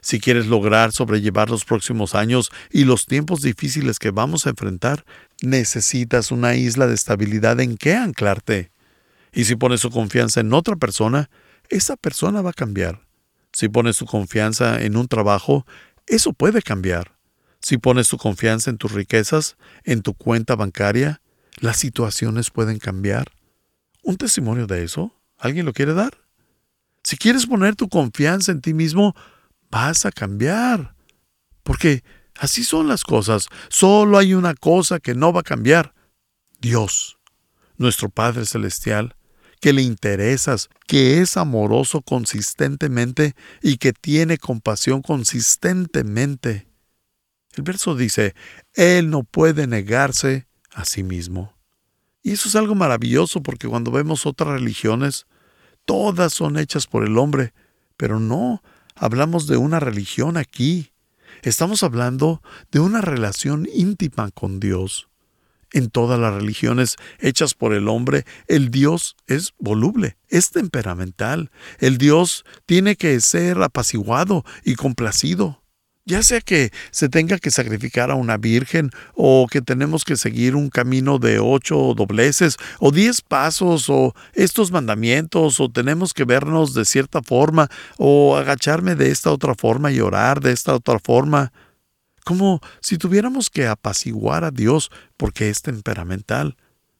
si 0.00 0.18
quieres 0.18 0.46
lograr 0.46 0.90
sobrellevar 0.92 1.50
los 1.50 1.66
próximos 1.66 2.14
años 2.14 2.50
y 2.70 2.84
los 2.84 3.04
tiempos 3.04 3.42
difíciles 3.42 3.98
que 3.98 4.12
vamos 4.12 4.46
a 4.46 4.50
enfrentar, 4.50 5.04
necesitas 5.42 6.30
una 6.30 6.54
isla 6.54 6.86
de 6.86 6.94
estabilidad 6.94 7.60
en 7.60 7.76
que 7.76 7.96
anclarte. 7.96 8.70
Y 9.30 9.44
si 9.44 9.56
pones 9.56 9.82
tu 9.82 9.90
confianza 9.90 10.40
en 10.40 10.54
otra 10.54 10.76
persona, 10.76 11.28
esa 11.68 11.96
persona 11.96 12.42
va 12.42 12.50
a 12.50 12.54
cambiar. 12.54 13.06
Si 13.52 13.68
pones 13.68 13.98
tu 13.98 14.06
confianza 14.06 14.82
en 14.82 14.96
un 14.96 15.08
trabajo, 15.08 15.66
eso 16.06 16.32
puede 16.32 16.62
cambiar. 16.62 17.16
Si 17.60 17.78
pones 17.78 18.08
tu 18.08 18.18
confianza 18.18 18.70
en 18.70 18.78
tus 18.78 18.92
riquezas, 18.92 19.56
en 19.84 20.02
tu 20.02 20.14
cuenta 20.14 20.54
bancaria, 20.54 21.22
las 21.56 21.78
situaciones 21.78 22.50
pueden 22.50 22.78
cambiar. 22.78 23.32
¿Un 24.02 24.16
testimonio 24.16 24.66
de 24.66 24.84
eso? 24.84 25.14
¿Alguien 25.38 25.64
lo 25.66 25.72
quiere 25.72 25.94
dar? 25.94 26.18
Si 27.02 27.16
quieres 27.16 27.46
poner 27.46 27.76
tu 27.76 27.88
confianza 27.88 28.52
en 28.52 28.60
ti 28.60 28.74
mismo, 28.74 29.14
vas 29.70 30.04
a 30.04 30.12
cambiar. 30.12 30.94
Porque 31.62 32.02
así 32.38 32.64
son 32.64 32.88
las 32.88 33.04
cosas. 33.04 33.48
Solo 33.68 34.18
hay 34.18 34.34
una 34.34 34.54
cosa 34.54 35.00
que 35.00 35.14
no 35.14 35.32
va 35.32 35.40
a 35.40 35.44
cambiar. 35.44 35.94
Dios, 36.60 37.18
nuestro 37.76 38.08
Padre 38.08 38.46
Celestial, 38.46 39.16
que 39.64 39.72
le 39.72 39.80
interesas, 39.80 40.68
que 40.86 41.22
es 41.22 41.38
amoroso 41.38 42.02
consistentemente 42.02 43.34
y 43.62 43.78
que 43.78 43.94
tiene 43.94 44.36
compasión 44.36 45.00
consistentemente. 45.00 46.68
El 47.54 47.62
verso 47.62 47.96
dice, 47.96 48.34
Él 48.74 49.08
no 49.08 49.22
puede 49.22 49.66
negarse 49.66 50.46
a 50.74 50.84
sí 50.84 51.02
mismo. 51.02 51.54
Y 52.22 52.32
eso 52.32 52.50
es 52.50 52.56
algo 52.56 52.74
maravilloso 52.74 53.42
porque 53.42 53.66
cuando 53.66 53.90
vemos 53.90 54.26
otras 54.26 54.50
religiones, 54.50 55.24
todas 55.86 56.34
son 56.34 56.58
hechas 56.58 56.86
por 56.86 57.02
el 57.02 57.16
hombre, 57.16 57.54
pero 57.96 58.20
no, 58.20 58.62
hablamos 58.94 59.46
de 59.46 59.56
una 59.56 59.80
religión 59.80 60.36
aquí. 60.36 60.92
Estamos 61.40 61.82
hablando 61.82 62.42
de 62.70 62.80
una 62.80 63.00
relación 63.00 63.66
íntima 63.72 64.30
con 64.30 64.60
Dios. 64.60 65.08
En 65.74 65.90
todas 65.90 66.20
las 66.20 66.32
religiones 66.32 66.94
hechas 67.18 67.54
por 67.54 67.74
el 67.74 67.88
hombre, 67.88 68.24
el 68.46 68.70
Dios 68.70 69.16
es 69.26 69.54
voluble, 69.58 70.16
es 70.28 70.50
temperamental. 70.50 71.50
El 71.80 71.98
Dios 71.98 72.44
tiene 72.64 72.94
que 72.94 73.20
ser 73.20 73.60
apaciguado 73.60 74.44
y 74.64 74.76
complacido 74.76 75.64
ya 76.06 76.22
sea 76.22 76.40
que 76.40 76.70
se 76.90 77.08
tenga 77.08 77.38
que 77.38 77.50
sacrificar 77.50 78.10
a 78.10 78.14
una 78.14 78.36
virgen 78.36 78.90
o 79.14 79.46
que 79.50 79.62
tenemos 79.62 80.04
que 80.04 80.16
seguir 80.16 80.54
un 80.54 80.68
camino 80.68 81.18
de 81.18 81.38
ocho 81.38 81.94
dobleces 81.96 82.56
o 82.78 82.90
diez 82.90 83.22
pasos 83.22 83.88
o 83.88 84.14
estos 84.34 84.70
mandamientos 84.70 85.60
o 85.60 85.70
tenemos 85.70 86.12
que 86.12 86.24
vernos 86.24 86.74
de 86.74 86.84
cierta 86.84 87.22
forma 87.22 87.70
o 87.96 88.36
agacharme 88.36 88.94
de 88.96 89.10
esta 89.10 89.30
otra 89.30 89.54
forma 89.54 89.92
y 89.92 90.00
orar 90.00 90.40
de 90.40 90.52
esta 90.52 90.74
otra 90.74 90.98
forma, 90.98 91.52
como 92.24 92.60
si 92.80 92.98
tuviéramos 92.98 93.50
que 93.50 93.66
apaciguar 93.66 94.44
a 94.44 94.50
Dios 94.50 94.90
porque 95.16 95.50
es 95.50 95.62
temperamental. 95.62 96.56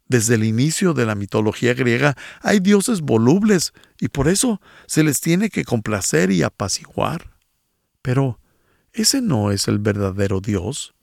Desde 0.06 0.34
el 0.34 0.44
inicio 0.44 0.92
de 0.92 1.06
la 1.06 1.14
mitología 1.14 1.74
griega 1.74 2.16
hay 2.42 2.60
dioses 2.60 3.00
volubles 3.00 3.72
y 3.98 4.08
por 4.08 4.28
eso 4.28 4.60
se 4.86 5.02
les 5.02 5.20
tiene 5.20 5.48
que 5.50 5.64
complacer 5.64 6.30
y 6.30 6.42
apaciguar. 6.42 7.32
Pero, 8.02 8.38
ese 8.92 9.22
no 9.22 9.50
es 9.50 9.66
el 9.66 9.78
verdadero 9.78 10.40
Dios. 10.40 10.94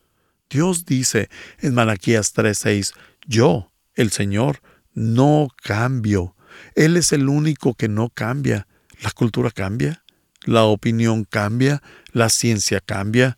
Dios 0.49 0.85
dice 0.85 1.29
en 1.59 1.73
Malaquías 1.73 2.33
3:6, 2.33 2.93
yo, 3.25 3.71
el 3.95 4.11
Señor, 4.11 4.61
no 4.93 5.47
cambio. 5.63 6.35
Él 6.75 6.95
es 6.97 7.11
el 7.11 7.27
único 7.27 7.73
que 7.73 7.87
no 7.87 8.09
cambia. 8.09 8.67
La 9.01 9.11
cultura 9.11 9.49
cambia, 9.49 10.03
la 10.43 10.63
opinión 10.63 11.23
cambia, 11.23 11.81
la 12.11 12.29
ciencia 12.29 12.81
cambia, 12.81 13.37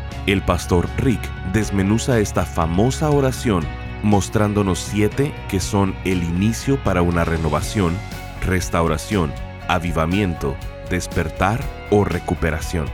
el 0.27 0.41
pastor 0.43 0.87
Rick 0.97 1.21
desmenuza 1.51 2.19
esta 2.19 2.45
famosa 2.45 3.09
oración 3.09 3.65
mostrándonos 4.03 4.79
siete 4.79 5.33
que 5.49 5.59
son 5.59 5.95
el 6.05 6.23
inicio 6.23 6.81
para 6.83 7.01
una 7.01 7.23
renovación, 7.23 7.95
restauración, 8.45 9.31
avivamiento, 9.67 10.55
despertar 10.89 11.61
o 11.89 12.03
recuperación. 12.03 12.85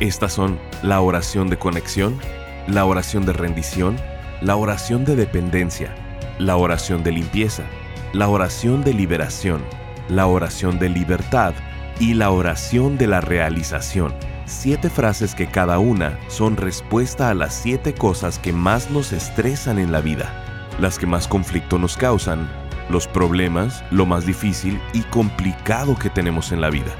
Estas 0.00 0.32
son 0.32 0.58
la 0.82 1.00
oración 1.00 1.48
de 1.48 1.58
conexión, 1.58 2.18
la 2.66 2.84
oración 2.84 3.26
de 3.26 3.32
rendición, 3.32 3.96
la 4.40 4.56
oración 4.56 5.04
de 5.04 5.16
dependencia, 5.16 5.94
la 6.38 6.56
oración 6.56 7.02
de 7.02 7.12
limpieza, 7.12 7.64
la 8.12 8.28
oración 8.28 8.82
de 8.84 8.94
liberación, 8.94 9.62
la 10.08 10.26
oración 10.26 10.78
de 10.78 10.88
libertad 10.88 11.54
y 12.00 12.14
la 12.14 12.30
oración 12.30 12.98
de 12.98 13.06
la 13.06 13.20
realización. 13.20 14.14
Siete 14.44 14.90
frases 14.90 15.34
que 15.34 15.46
cada 15.46 15.78
una 15.78 16.18
son 16.28 16.56
respuesta 16.56 17.30
a 17.30 17.34
las 17.34 17.54
siete 17.54 17.94
cosas 17.94 18.38
que 18.40 18.52
más 18.52 18.90
nos 18.90 19.12
estresan 19.12 19.78
en 19.78 19.92
la 19.92 20.00
vida, 20.00 20.32
las 20.80 20.98
que 20.98 21.06
más 21.06 21.28
conflicto 21.28 21.78
nos 21.78 21.96
causan, 21.96 22.50
los 22.90 23.06
problemas, 23.06 23.84
lo 23.92 24.04
más 24.04 24.26
difícil 24.26 24.80
y 24.92 25.02
complicado 25.02 25.96
que 25.96 26.10
tenemos 26.10 26.50
en 26.50 26.60
la 26.60 26.70
vida. 26.70 26.92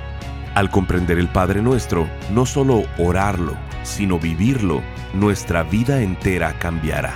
Al 0.55 0.71
comprender 0.71 1.19
el 1.19 1.29
Padre 1.29 1.63
Nuestro, 1.63 2.09
no 2.31 2.47
solo 2.47 2.85
orarlo, 2.97 3.57
sino 3.83 4.21
vivirlo, 4.21 4.81
nuestra 5.13 5.65
vida 5.65 6.01
entera 6.01 6.57
cambiará. 6.59 7.15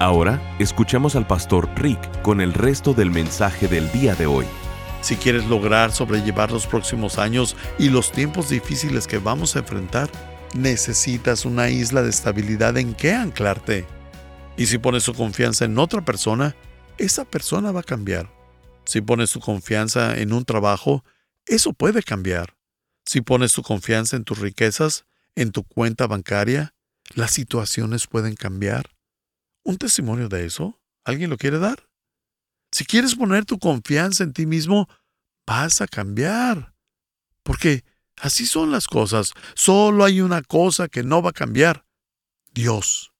Ahora 0.00 0.56
escuchemos 0.58 1.14
al 1.14 1.26
pastor 1.26 1.70
Rick 1.76 2.22
con 2.22 2.40
el 2.40 2.52
resto 2.52 2.94
del 2.94 3.12
mensaje 3.12 3.68
del 3.68 3.90
día 3.92 4.16
de 4.16 4.26
hoy. 4.26 4.44
Si 5.02 5.14
quieres 5.16 5.46
lograr 5.46 5.92
sobrellevar 5.92 6.50
los 6.50 6.66
próximos 6.66 7.18
años 7.18 7.56
y 7.78 7.90
los 7.90 8.10
tiempos 8.10 8.48
difíciles 8.48 9.06
que 9.06 9.18
vamos 9.18 9.54
a 9.54 9.60
enfrentar, 9.60 10.10
necesitas 10.54 11.44
una 11.44 11.68
isla 11.68 12.02
de 12.02 12.10
estabilidad 12.10 12.76
en 12.76 12.94
que 12.94 13.12
anclarte. 13.12 13.86
Y 14.56 14.66
si 14.66 14.78
pones 14.78 15.04
tu 15.04 15.14
confianza 15.14 15.64
en 15.64 15.78
otra 15.78 16.04
persona, 16.04 16.56
esa 16.98 17.24
persona 17.24 17.70
va 17.70 17.80
a 17.80 17.84
cambiar. 17.84 18.30
Si 18.84 19.00
pones 19.00 19.30
tu 19.30 19.38
confianza 19.38 20.18
en 20.18 20.32
un 20.32 20.44
trabajo, 20.44 21.04
eso 21.46 21.72
puede 21.72 22.02
cambiar. 22.02 22.56
Si 23.06 23.20
pones 23.20 23.52
tu 23.52 23.62
confianza 23.62 24.16
en 24.16 24.24
tus 24.24 24.38
riquezas, 24.38 25.04
en 25.36 25.52
tu 25.52 25.62
cuenta 25.62 26.08
bancaria, 26.08 26.74
las 27.14 27.30
situaciones 27.30 28.08
pueden 28.08 28.34
cambiar. 28.34 28.94
¿Un 29.64 29.78
testimonio 29.78 30.28
de 30.28 30.44
eso? 30.44 30.80
¿Alguien 31.04 31.30
lo 31.30 31.36
quiere 31.36 31.58
dar? 31.58 31.88
Si 32.70 32.84
quieres 32.84 33.14
poner 33.14 33.44
tu 33.44 33.58
confianza 33.58 34.24
en 34.24 34.32
ti 34.32 34.46
mismo, 34.46 34.88
vas 35.46 35.80
a 35.80 35.86
cambiar. 35.86 36.74
Porque 37.42 37.84
así 38.16 38.46
son 38.46 38.70
las 38.70 38.86
cosas. 38.86 39.32
Solo 39.54 40.04
hay 40.04 40.20
una 40.20 40.42
cosa 40.42 40.88
que 40.88 41.02
no 41.02 41.22
va 41.22 41.30
a 41.30 41.34
cambiar. 41.34 41.86
Dios, 42.52 43.12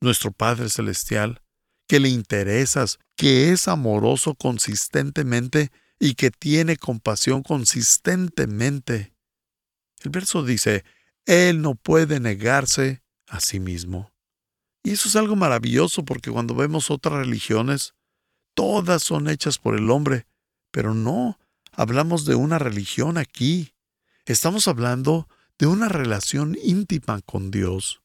nuestro 0.00 0.32
Padre 0.32 0.68
Celestial, 0.68 1.42
que 1.88 1.98
le 1.98 2.08
interesas, 2.08 2.98
que 3.16 3.52
es 3.52 3.68
amoroso 3.68 4.34
consistentemente 4.34 5.70
y 5.98 6.14
que 6.14 6.30
tiene 6.30 6.76
compasión 6.76 7.42
consistentemente. 7.42 9.12
El 10.02 10.10
verso 10.10 10.44
dice, 10.44 10.84
Él 11.26 11.60
no 11.60 11.74
puede 11.74 12.20
negarse 12.20 13.02
a 13.26 13.40
sí 13.40 13.60
mismo. 13.60 14.12
Y 14.82 14.92
eso 14.92 15.08
es 15.08 15.16
algo 15.16 15.36
maravilloso 15.36 16.04
porque 16.04 16.30
cuando 16.30 16.54
vemos 16.54 16.90
otras 16.90 17.14
religiones, 17.14 17.94
todas 18.54 19.02
son 19.02 19.28
hechas 19.28 19.58
por 19.58 19.76
el 19.76 19.90
hombre, 19.90 20.26
pero 20.70 20.94
no, 20.94 21.38
hablamos 21.72 22.24
de 22.24 22.34
una 22.34 22.58
religión 22.58 23.18
aquí. 23.18 23.74
Estamos 24.24 24.68
hablando 24.68 25.28
de 25.58 25.66
una 25.66 25.88
relación 25.88 26.56
íntima 26.62 27.20
con 27.20 27.50
Dios. 27.50 28.00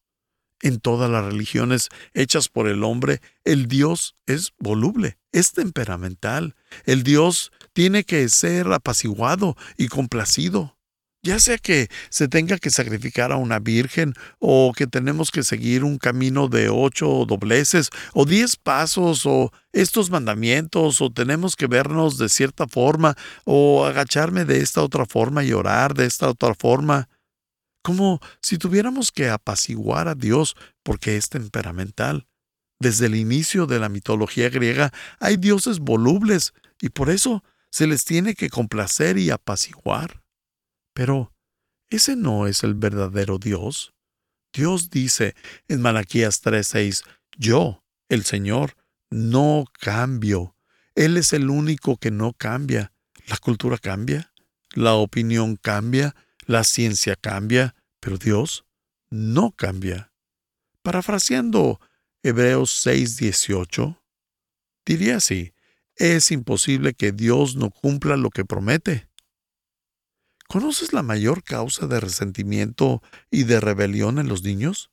En 0.61 0.79
todas 0.79 1.09
las 1.09 1.23
religiones 1.23 1.89
hechas 2.13 2.49
por 2.49 2.67
el 2.67 2.83
hombre, 2.83 3.21
el 3.43 3.67
Dios 3.67 4.15
es 4.25 4.53
voluble, 4.57 5.17
es 5.31 5.51
temperamental. 5.51 6.55
El 6.85 7.03
Dios 7.03 7.51
tiene 7.73 8.03
que 8.03 8.27
ser 8.29 8.71
apaciguado 8.71 9.55
y 9.77 9.87
complacido. 9.87 10.74
Ya 11.25 11.39
sea 11.39 11.57
que 11.57 11.89
se 12.09 12.27
tenga 12.27 12.59
que 12.59 12.69
sacrificar 12.69 13.31
a 13.31 13.37
una 13.37 13.57
virgen 13.57 14.13
o 14.37 14.71
que 14.77 14.85
tenemos 14.85 15.31
que 15.31 15.43
seguir 15.43 15.83
un 15.83 15.97
camino 15.97 16.47
de 16.47 16.69
ocho 16.69 17.25
dobleces 17.25 17.89
o 18.13 18.25
diez 18.25 18.55
pasos 18.55 19.25
o 19.25 19.51
estos 19.73 20.11
mandamientos 20.11 21.01
o 21.01 21.11
tenemos 21.11 21.55
que 21.55 21.65
vernos 21.65 22.19
de 22.19 22.29
cierta 22.29 22.67
forma 22.67 23.15
o 23.43 23.85
agacharme 23.85 24.45
de 24.45 24.59
esta 24.59 24.83
otra 24.83 25.07
forma 25.07 25.43
y 25.43 25.51
orar 25.51 25.95
de 25.95 26.05
esta 26.05 26.29
otra 26.29 26.53
forma, 26.53 27.09
como 27.81 28.19
si 28.39 28.59
tuviéramos 28.59 29.11
que 29.11 29.29
apaciguar 29.29 30.07
a 30.07 30.13
Dios 30.13 30.55
porque 30.83 31.17
es 31.17 31.29
temperamental. 31.29 32.27
Desde 32.79 33.07
el 33.07 33.15
inicio 33.15 33.65
de 33.65 33.79
la 33.79 33.89
mitología 33.89 34.49
griega 34.49 34.93
hay 35.19 35.37
dioses 35.37 35.79
volubles 35.79 36.53
y 36.79 36.89
por 36.89 37.09
eso 37.09 37.43
se 37.71 37.87
les 37.87 38.05
tiene 38.05 38.35
que 38.35 38.49
complacer 38.49 39.17
y 39.17 39.31
apaciguar. 39.31 40.24
Pero, 40.95 41.33
¿ese 41.89 42.15
no 42.15 42.47
es 42.47 42.63
el 42.63 42.73
verdadero 42.73 43.37
Dios? 43.37 43.93
Dios 44.53 44.89
dice 44.89 45.35
en 45.67 45.81
Malaquías 45.81 46.41
3:6, 46.41 47.03
Yo, 47.37 47.83
el 48.07 48.23
Señor, 48.23 48.77
no 49.11 49.65
cambio. 49.73 50.55
Él 50.95 51.17
es 51.17 51.33
el 51.33 51.49
único 51.49 51.97
que 51.97 52.11
no 52.11 52.31
cambia. 52.31 52.93
La 53.27 53.35
cultura 53.37 53.77
cambia, 53.77 54.31
la 54.71 54.93
opinión 54.93 55.57
cambia, 55.57 56.15
la 56.45 56.63
ciencia 56.63 57.17
cambia, 57.17 57.75
pero 57.99 58.17
Dios 58.17 58.65
no 59.09 59.51
cambia. 59.51 60.13
Parafraseando 60.81 61.81
Hebreos 62.23 62.71
6:18, 62.85 64.01
diría 64.85 65.17
así, 65.17 65.53
es 65.97 66.31
imposible 66.31 66.93
que 66.93 67.11
Dios 67.11 67.57
no 67.57 67.69
cumpla 67.69 68.15
lo 68.15 68.29
que 68.29 68.45
promete. 68.45 69.09
¿Conoces 70.47 70.93
la 70.93 71.01
mayor 71.01 71.43
causa 71.43 71.87
de 71.87 71.99
resentimiento 71.99 73.01
y 73.31 73.43
de 73.43 73.59
rebelión 73.59 74.19
en 74.19 74.27
los 74.27 74.43
niños? 74.43 74.91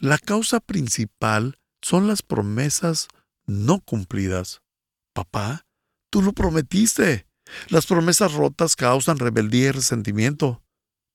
La 0.00 0.18
causa 0.18 0.60
principal 0.60 1.58
son 1.80 2.08
las 2.08 2.22
promesas 2.22 3.08
no 3.46 3.80
cumplidas. 3.80 4.62
Papá, 5.12 5.66
tú 6.10 6.22
lo 6.22 6.32
prometiste. 6.32 7.26
Las 7.68 7.86
promesas 7.86 8.32
rotas 8.32 8.74
causan 8.74 9.18
rebeldía 9.18 9.68
y 9.68 9.72
resentimiento. 9.72 10.62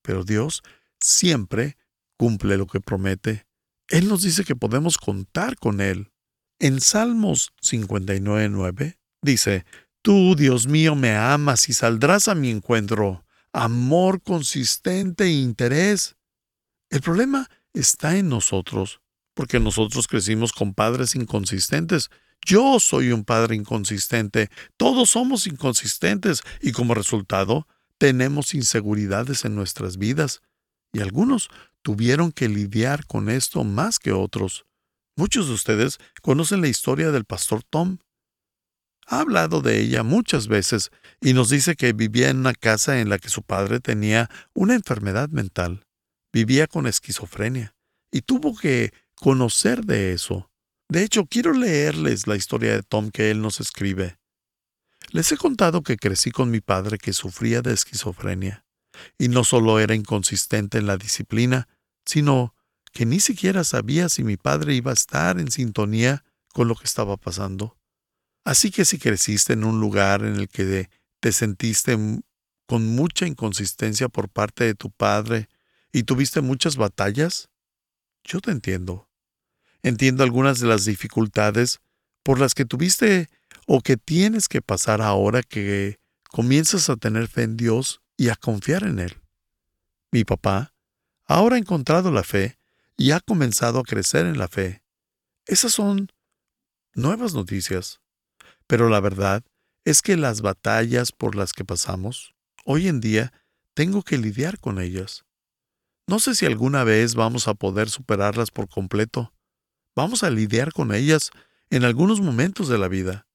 Pero 0.01 0.23
Dios 0.23 0.63
siempre 1.01 1.77
cumple 2.17 2.57
lo 2.57 2.67
que 2.67 2.79
promete. 2.79 3.45
Él 3.89 4.07
nos 4.07 4.21
dice 4.21 4.45
que 4.45 4.55
podemos 4.55 4.97
contar 4.97 5.57
con 5.57 5.81
Él. 5.81 6.11
En 6.59 6.79
Salmos 6.79 7.53
59.9 7.61 8.97
dice, 9.21 9.65
Tú, 10.01 10.35
Dios 10.35 10.67
mío, 10.67 10.95
me 10.95 11.15
amas 11.15 11.67
y 11.67 11.73
saldrás 11.73 12.27
a 12.29 12.35
mi 12.35 12.49
encuentro 12.49 13.25
amor 13.53 14.21
consistente 14.21 15.25
e 15.25 15.31
interés. 15.31 16.15
El 16.89 17.01
problema 17.01 17.49
está 17.73 18.17
en 18.17 18.29
nosotros, 18.29 19.01
porque 19.33 19.59
nosotros 19.59 20.07
crecimos 20.07 20.51
con 20.51 20.73
padres 20.73 21.15
inconsistentes. 21.15 22.09
Yo 22.45 22.79
soy 22.79 23.11
un 23.11 23.25
padre 23.25 23.55
inconsistente, 23.55 24.49
todos 24.77 25.09
somos 25.11 25.45
inconsistentes 25.47 26.41
y 26.61 26.71
como 26.71 26.93
resultado 26.93 27.67
tenemos 27.97 28.53
inseguridades 28.53 29.45
en 29.45 29.55
nuestras 29.55 29.97
vidas. 29.97 30.41
Y 30.93 31.01
algunos 31.01 31.49
tuvieron 31.81 32.31
que 32.31 32.49
lidiar 32.49 33.05
con 33.05 33.29
esto 33.29 33.63
más 33.63 33.99
que 33.99 34.11
otros. 34.11 34.65
Muchos 35.15 35.47
de 35.47 35.53
ustedes 35.53 35.97
conocen 36.21 36.61
la 36.61 36.69
historia 36.69 37.11
del 37.11 37.25
pastor 37.25 37.61
Tom 37.63 37.99
ha 39.09 39.21
hablado 39.21 39.61
de 39.61 39.81
ella 39.81 40.03
muchas 40.03 40.47
veces 40.47 40.91
y 41.19 41.33
nos 41.33 41.49
dice 41.49 41.75
que 41.75 41.93
vivía 41.93 42.29
en 42.29 42.37
una 42.37 42.53
casa 42.53 42.99
en 42.99 43.09
la 43.09 43.17
que 43.17 43.29
su 43.29 43.41
padre 43.41 43.79
tenía 43.79 44.29
una 44.53 44.75
enfermedad 44.75 45.29
mental. 45.29 45.83
Vivía 46.31 46.67
con 46.67 46.85
esquizofrenia 46.85 47.75
y 48.11 48.21
tuvo 48.21 48.55
que 48.55 48.93
conocer 49.15 49.83
de 49.83 50.13
eso. 50.13 50.51
De 50.89 51.03
hecho, 51.03 51.25
quiero 51.25 51.53
leerles 51.53 52.27
la 52.27 52.35
historia 52.35 52.71
de 52.73 52.83
Tom 52.83 53.09
que 53.09 53.31
él 53.31 53.41
nos 53.41 53.59
escribe. 53.59 54.19
Les 55.11 55.31
he 55.31 55.37
contado 55.37 55.81
que 55.81 55.97
crecí 55.97 56.29
con 56.29 56.51
mi 56.51 56.61
padre 56.61 56.99
que 56.99 57.13
sufría 57.13 57.63
de 57.63 57.73
esquizofrenia, 57.73 58.63
y 59.17 59.27
no 59.27 59.43
solo 59.43 59.79
era 59.79 59.95
inconsistente 59.95 60.77
en 60.77 60.85
la 60.85 60.97
disciplina, 60.97 61.67
sino 62.05 62.53
que 62.91 63.07
ni 63.07 63.19
siquiera 63.19 63.63
sabía 63.63 64.09
si 64.09 64.23
mi 64.23 64.37
padre 64.37 64.75
iba 64.75 64.91
a 64.91 64.93
estar 64.93 65.39
en 65.39 65.49
sintonía 65.49 66.23
con 66.53 66.67
lo 66.67 66.75
que 66.75 66.85
estaba 66.85 67.17
pasando. 67.17 67.78
Así 68.43 68.71
que 68.71 68.85
si 68.85 68.97
creciste 68.97 69.53
en 69.53 69.63
un 69.63 69.79
lugar 69.79 70.23
en 70.23 70.35
el 70.35 70.49
que 70.49 70.89
te 71.19 71.31
sentiste 71.31 71.97
con 72.65 72.95
mucha 72.95 73.27
inconsistencia 73.27 74.09
por 74.09 74.29
parte 74.29 74.63
de 74.63 74.75
tu 74.75 74.91
padre 74.91 75.49
y 75.91 76.03
tuviste 76.03 76.41
muchas 76.41 76.75
batallas, 76.75 77.49
yo 78.23 78.41
te 78.41 78.51
entiendo. 78.51 79.09
Entiendo 79.81 80.23
algunas 80.23 80.59
de 80.59 80.67
las 80.67 80.85
dificultades 80.85 81.79
por 82.23 82.39
las 82.39 82.53
que 82.53 82.65
tuviste 82.65 83.29
o 83.65 83.81
que 83.81 83.97
tienes 83.97 84.47
que 84.47 84.61
pasar 84.61 85.01
ahora 85.01 85.41
que 85.41 85.99
comienzas 86.29 86.89
a 86.89 86.95
tener 86.95 87.27
fe 87.27 87.43
en 87.43 87.57
Dios 87.57 88.01
y 88.17 88.29
a 88.29 88.35
confiar 88.35 88.83
en 88.83 88.99
Él. 88.99 89.17
Mi 90.11 90.23
papá 90.23 90.73
ahora 91.25 91.55
ha 91.55 91.59
encontrado 91.59 92.11
la 92.11 92.23
fe 92.23 92.57
y 92.97 93.11
ha 93.11 93.19
comenzado 93.19 93.79
a 93.79 93.83
crecer 93.83 94.25
en 94.25 94.37
la 94.37 94.47
fe. 94.47 94.83
Esas 95.45 95.73
son 95.73 96.11
nuevas 96.93 97.33
noticias. 97.33 98.01
Pero 98.69 98.87
la 98.87 98.99
verdad 98.99 99.43
es 99.83 100.03
que 100.03 100.15
las 100.15 100.41
batallas 100.41 101.11
por 101.11 101.35
las 101.35 101.53
que 101.53 101.65
pasamos, 101.65 102.35
hoy 102.65 102.87
en 102.87 102.99
día, 102.99 103.33
tengo 103.73 104.03
que 104.03 104.19
lidiar 104.19 104.59
con 104.59 104.79
ellas. 104.79 105.25
No 106.05 106.19
sé 106.19 106.35
si 106.35 106.45
alguna 106.45 106.83
vez 106.83 107.15
vamos 107.15 107.47
a 107.47 107.55
poder 107.55 107.89
superarlas 107.89 108.51
por 108.51 108.69
completo. 108.69 109.33
Vamos 109.95 110.23
a 110.23 110.29
lidiar 110.29 110.71
con 110.71 110.93
ellas 110.93 111.31
en 111.71 111.83
algunos 111.83 112.21
momentos 112.21 112.67
de 112.67 112.77
la 112.77 112.87
vida. 112.87 113.25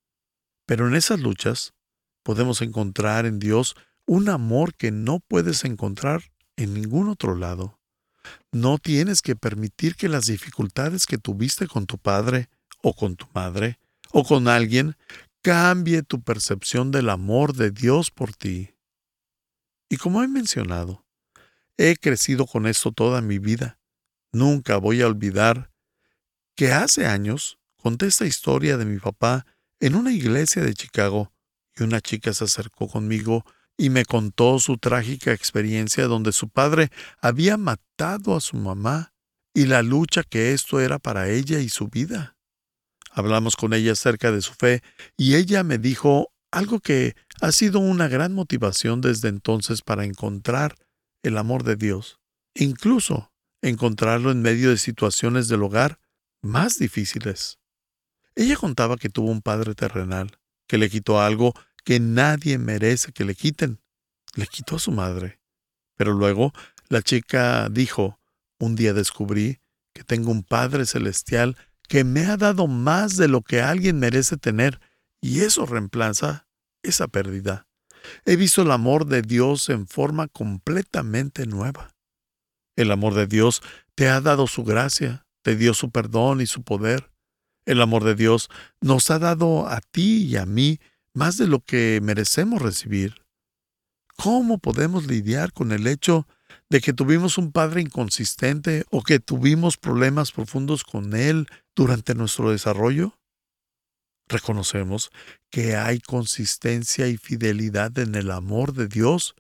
Pero 0.67 0.87
en 0.87 0.95
esas 0.95 1.19
luchas 1.19 1.75
podemos 2.23 2.63
encontrar 2.63 3.27
en 3.27 3.41
Dios 3.41 3.75
un 4.07 4.29
amor 4.29 4.77
que 4.77 4.93
no 4.93 5.19
puedes 5.19 5.65
encontrar 5.65 6.23
en 6.55 6.75
ningún 6.75 7.09
otro 7.09 7.35
lado. 7.35 7.81
No 8.53 8.79
tienes 8.79 9.21
que 9.21 9.35
permitir 9.35 9.97
que 9.97 10.09
las 10.09 10.27
dificultades 10.27 11.07
que 11.07 11.19
tuviste 11.19 11.67
con 11.67 11.87
tu 11.87 11.99
padre 11.99 12.49
o 12.83 12.95
con 12.95 13.17
tu 13.17 13.27
madre 13.35 13.81
o 14.15 14.23
con 14.23 14.47
alguien 14.47 14.97
cambie 15.45 16.03
tu 16.03 16.23
percepción 16.23 16.91
del 16.91 17.11
amor 17.11 17.53
de 17.55 17.71
Dios 17.71 18.11
por 18.11 18.35
ti. 18.35 18.75
Y 19.91 19.99
como 19.99 20.23
he 20.23 20.27
mencionado, 20.27 21.05
he 21.77 21.97
crecido 21.97 22.47
con 22.47 22.67
esto 22.67 22.93
toda 22.93 23.21
mi 23.21 23.39
vida. 23.39 23.79
Nunca 24.33 24.79
voy 24.79 25.03
a 25.03 25.07
olvidar 25.07 25.71
que 26.57 26.73
hace 26.73 27.05
años 27.05 27.59
conté 27.77 28.07
esta 28.07 28.25
historia 28.25 28.79
de 28.79 28.87
mi 28.87 28.99
papá 28.99 29.45
en 29.81 29.97
una 29.97 30.13
iglesia 30.13 30.63
de 30.63 30.73
Chicago 30.73 31.31
y 31.77 31.83
una 31.83 32.01
chica 32.01 32.33
se 32.33 32.45
acercó 32.45 32.89
conmigo 32.89 33.45
y 33.77 33.91
me 33.91 34.07
contó 34.07 34.59
su 34.61 34.79
trágica 34.79 35.33
experiencia 35.33 36.07
donde 36.07 36.33
su 36.33 36.49
padre 36.49 36.91
había 37.21 37.59
matado 37.59 38.35
a 38.35 38.41
su 38.41 38.57
mamá 38.57 39.13
y 39.53 39.67
la 39.67 39.83
lucha 39.83 40.23
que 40.23 40.55
esto 40.55 40.81
era 40.81 40.99
para 40.99 41.29
ella 41.29 41.61
y 41.61 41.69
su 41.69 41.89
vida. 41.89 42.34
Hablamos 43.17 43.55
con 43.55 43.73
ella 43.73 43.93
acerca 43.93 44.33
de 44.33 44.43
su 44.43 44.55
fe 44.55 44.83
y 45.17 45.37
ella 45.37 45.63
me 45.63 45.79
dijo 45.79 46.33
algo 46.51 46.81
que 46.81 47.15
ha 47.41 47.53
sido 47.53 47.79
una 47.79 48.09
gran 48.09 48.33
motivación 48.33 49.01
desde 49.01 49.29
entonces 49.29 49.83
para 49.83 50.05
encontrar 50.05 50.75
el 51.23 51.39
amor 51.39 51.63
de 51.63 51.77
Dios, 51.77 52.19
incluso 52.55 53.33
encontrarlo 53.63 54.33
en 54.33 54.43
medio 54.43 54.71
de 54.71 54.79
situaciones 54.79 55.47
del 55.47 55.63
hogar 55.63 56.01
más 56.43 56.79
difíciles. 56.79 57.59
Ella 58.35 58.57
contaba 58.57 58.97
que 58.97 59.09
tuvo 59.09 59.31
un 59.31 59.43
padre 59.43 59.77
terrenal, 59.77 60.37
que 60.67 60.77
le 60.77 60.91
quitó 60.91 61.21
algo 61.21 61.55
que 61.85 62.01
nadie 62.01 62.59
merece 62.59 63.13
que 63.13 63.25
le 63.25 63.37
quiten. 63.37 63.81
Le 64.35 64.49
quitó 64.49 64.77
a 64.77 64.81
su 64.81 64.91
madre. 64.91 65.41
Pero 65.97 66.13
luego 66.15 66.53
la 66.89 67.03
chica 67.03 67.69
dijo, 67.71 68.19
un 68.59 68.75
día 68.75 68.93
descubrí 68.93 69.61
que 69.93 70.03
tengo 70.03 70.33
un 70.33 70.43
Padre 70.43 70.87
Celestial 70.87 71.57
que 71.89 72.05
me 72.05 72.27
ha 72.27 72.37
dado 72.37 72.67
más 72.67 73.17
de 73.17 73.29
lo 73.29 73.43
que 73.43 73.61
alguien 73.61 73.99
merece 73.99 74.37
tener, 74.37 74.81
y 75.21 75.41
eso 75.41 75.67
reemplaza 75.67 76.47
esa 76.83 77.09
pérdida. 77.09 77.67
He 78.25 78.37
visto 78.37 78.63
el 78.63 78.71
amor 78.71 79.07
de 79.07 79.23
Dios 79.23 79.69
en 79.69 79.87
forma 79.87 80.29
completamente 80.29 81.47
nueva. 81.47 81.95
El 82.77 82.91
amor 82.91 83.15
de 83.15 83.27
Dios 83.27 83.63
te 83.95 84.09
ha 84.09 84.21
dado 84.21 84.47
su 84.47 84.65
gracia, 84.65 85.27
te 85.43 85.57
dio 85.57 85.75
su 85.75 85.91
perdón 85.91 86.41
y 86.41 86.47
su 86.47 86.63
poder. 86.63 87.11
El 87.67 87.81
amor 87.81 88.05
de 88.05 88.15
Dios 88.15 88.51
nos 88.81 89.11
ha 89.11 89.19
dado 89.19 89.69
a 89.69 89.81
ti 89.81 90.25
y 90.25 90.37
a 90.37 90.45
mí 90.45 90.81
más 91.15 91.39
de 91.39 91.47
lo 91.47 91.61
que 91.61 92.01
merecemos 92.03 92.61
recibir. 92.61 93.25
¿Cómo 94.17 94.59
podemos 94.59 95.07
lidiar 95.07 95.53
con 95.53 95.73
el 95.73 95.87
hecho 95.87 96.27
de 96.71 96.81
que 96.81 96.93
tuvimos 96.93 97.39
un 97.39 97.53
padre 97.53 97.81
inconsistente 97.81 98.85
o 98.91 99.03
que 99.03 99.21
tuvimos 99.21 99.77
problemas 99.77 100.33
profundos 100.33 100.83
con 100.85 101.15
él 101.15 101.47
durante 101.75 102.15
nuestro 102.15 102.51
desarrollo? 102.51 103.19
Reconocemos 104.29 105.11
que 105.51 105.77
hay 105.77 106.01
consistencia 106.01 107.09
y 107.09 107.17
fidelidad 107.17 107.99
en 107.99 108.15
el 108.15 108.31
amor 108.31 108.73
de 108.73 108.89
Dios 108.89 109.35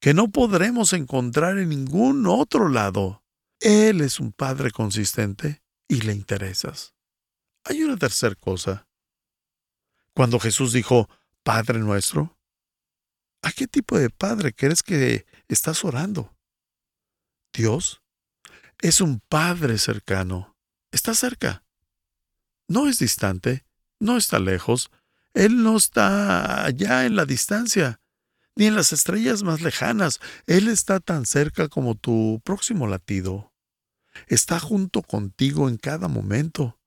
que 0.00 0.14
no 0.14 0.28
podremos 0.28 0.92
encontrar 0.92 1.58
en 1.58 1.68
ningún 1.68 2.26
otro 2.26 2.68
lado. 2.68 3.22
Él 3.60 4.00
es 4.00 4.20
un 4.20 4.32
Padre 4.32 4.70
consistente 4.70 5.62
y 5.88 6.00
le 6.00 6.14
interesas. 6.14 6.94
Hay 7.64 7.82
una 7.82 7.96
tercera 7.96 8.34
cosa. 8.34 8.88
Cuando 10.14 10.38
Jesús 10.38 10.72
dijo, 10.72 11.08
Padre 11.42 11.78
nuestro, 11.78 12.38
¿a 13.42 13.52
qué 13.52 13.66
tipo 13.66 13.98
de 13.98 14.10
Padre 14.10 14.52
crees 14.52 14.82
que 14.82 15.26
estás 15.48 15.84
orando? 15.84 16.33
Dios 17.54 18.02
es 18.82 19.00
un 19.00 19.20
Padre 19.20 19.78
cercano. 19.78 20.56
Está 20.90 21.14
cerca. 21.14 21.64
No 22.68 22.88
es 22.88 22.98
distante, 22.98 23.64
no 24.00 24.16
está 24.16 24.38
lejos, 24.38 24.90
Él 25.32 25.62
no 25.62 25.76
está 25.76 26.64
allá 26.64 27.06
en 27.06 27.16
la 27.16 27.24
distancia, 27.24 28.00
ni 28.56 28.66
en 28.66 28.74
las 28.74 28.92
estrellas 28.92 29.42
más 29.42 29.62
lejanas. 29.62 30.20
Él 30.46 30.68
está 30.68 31.00
tan 31.00 31.26
cerca 31.26 31.68
como 31.68 31.94
tu 31.94 32.40
próximo 32.44 32.86
latido. 32.86 33.52
Está 34.26 34.60
junto 34.60 35.02
contigo 35.02 35.68
en 35.68 35.76
cada 35.76 36.08
momento. 36.08 36.78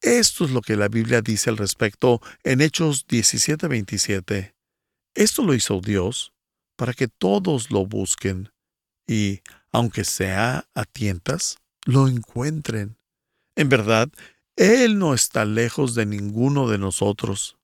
Esto 0.00 0.44
es 0.44 0.50
lo 0.50 0.60
que 0.60 0.76
la 0.76 0.88
Biblia 0.88 1.22
dice 1.22 1.50
al 1.50 1.56
respecto 1.56 2.20
en 2.42 2.60
Hechos 2.60 3.06
17:27. 3.06 4.54
Esto 5.14 5.42
lo 5.42 5.54
hizo 5.54 5.80
Dios 5.80 6.32
para 6.76 6.92
que 6.92 7.08
todos 7.08 7.70
lo 7.70 7.86
busquen 7.86 8.53
y, 9.06 9.40
aunque 9.72 10.04
sea 10.04 10.68
a 10.74 10.84
tientas, 10.84 11.58
lo 11.84 12.08
encuentren. 12.08 12.96
En 13.56 13.68
verdad, 13.68 14.08
Él 14.56 14.98
no 14.98 15.14
está 15.14 15.44
lejos 15.44 15.94
de 15.94 16.06
ninguno 16.06 16.68
de 16.68 16.78
nosotros. 16.78 17.56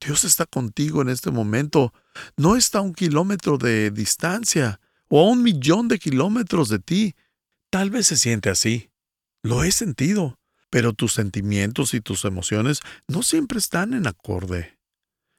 Dios 0.00 0.24
está 0.24 0.46
contigo 0.46 1.02
en 1.02 1.10
este 1.10 1.30
momento. 1.30 1.92
No 2.36 2.56
está 2.56 2.78
a 2.78 2.82
un 2.82 2.94
kilómetro 2.94 3.58
de 3.58 3.90
distancia 3.90 4.80
o 5.08 5.20
a 5.20 5.30
un 5.30 5.42
millón 5.42 5.88
de 5.88 5.98
kilómetros 5.98 6.68
de 6.68 6.78
ti. 6.78 7.14
Tal 7.70 7.90
vez 7.90 8.06
se 8.06 8.16
siente 8.16 8.48
así. 8.48 8.90
Lo 9.42 9.62
he 9.62 9.72
sentido, 9.72 10.38
pero 10.70 10.92
tus 10.92 11.12
sentimientos 11.12 11.94
y 11.94 12.00
tus 12.00 12.24
emociones 12.24 12.80
no 13.08 13.22
siempre 13.22 13.58
están 13.58 13.92
en 13.94 14.06
acorde. 14.06 14.78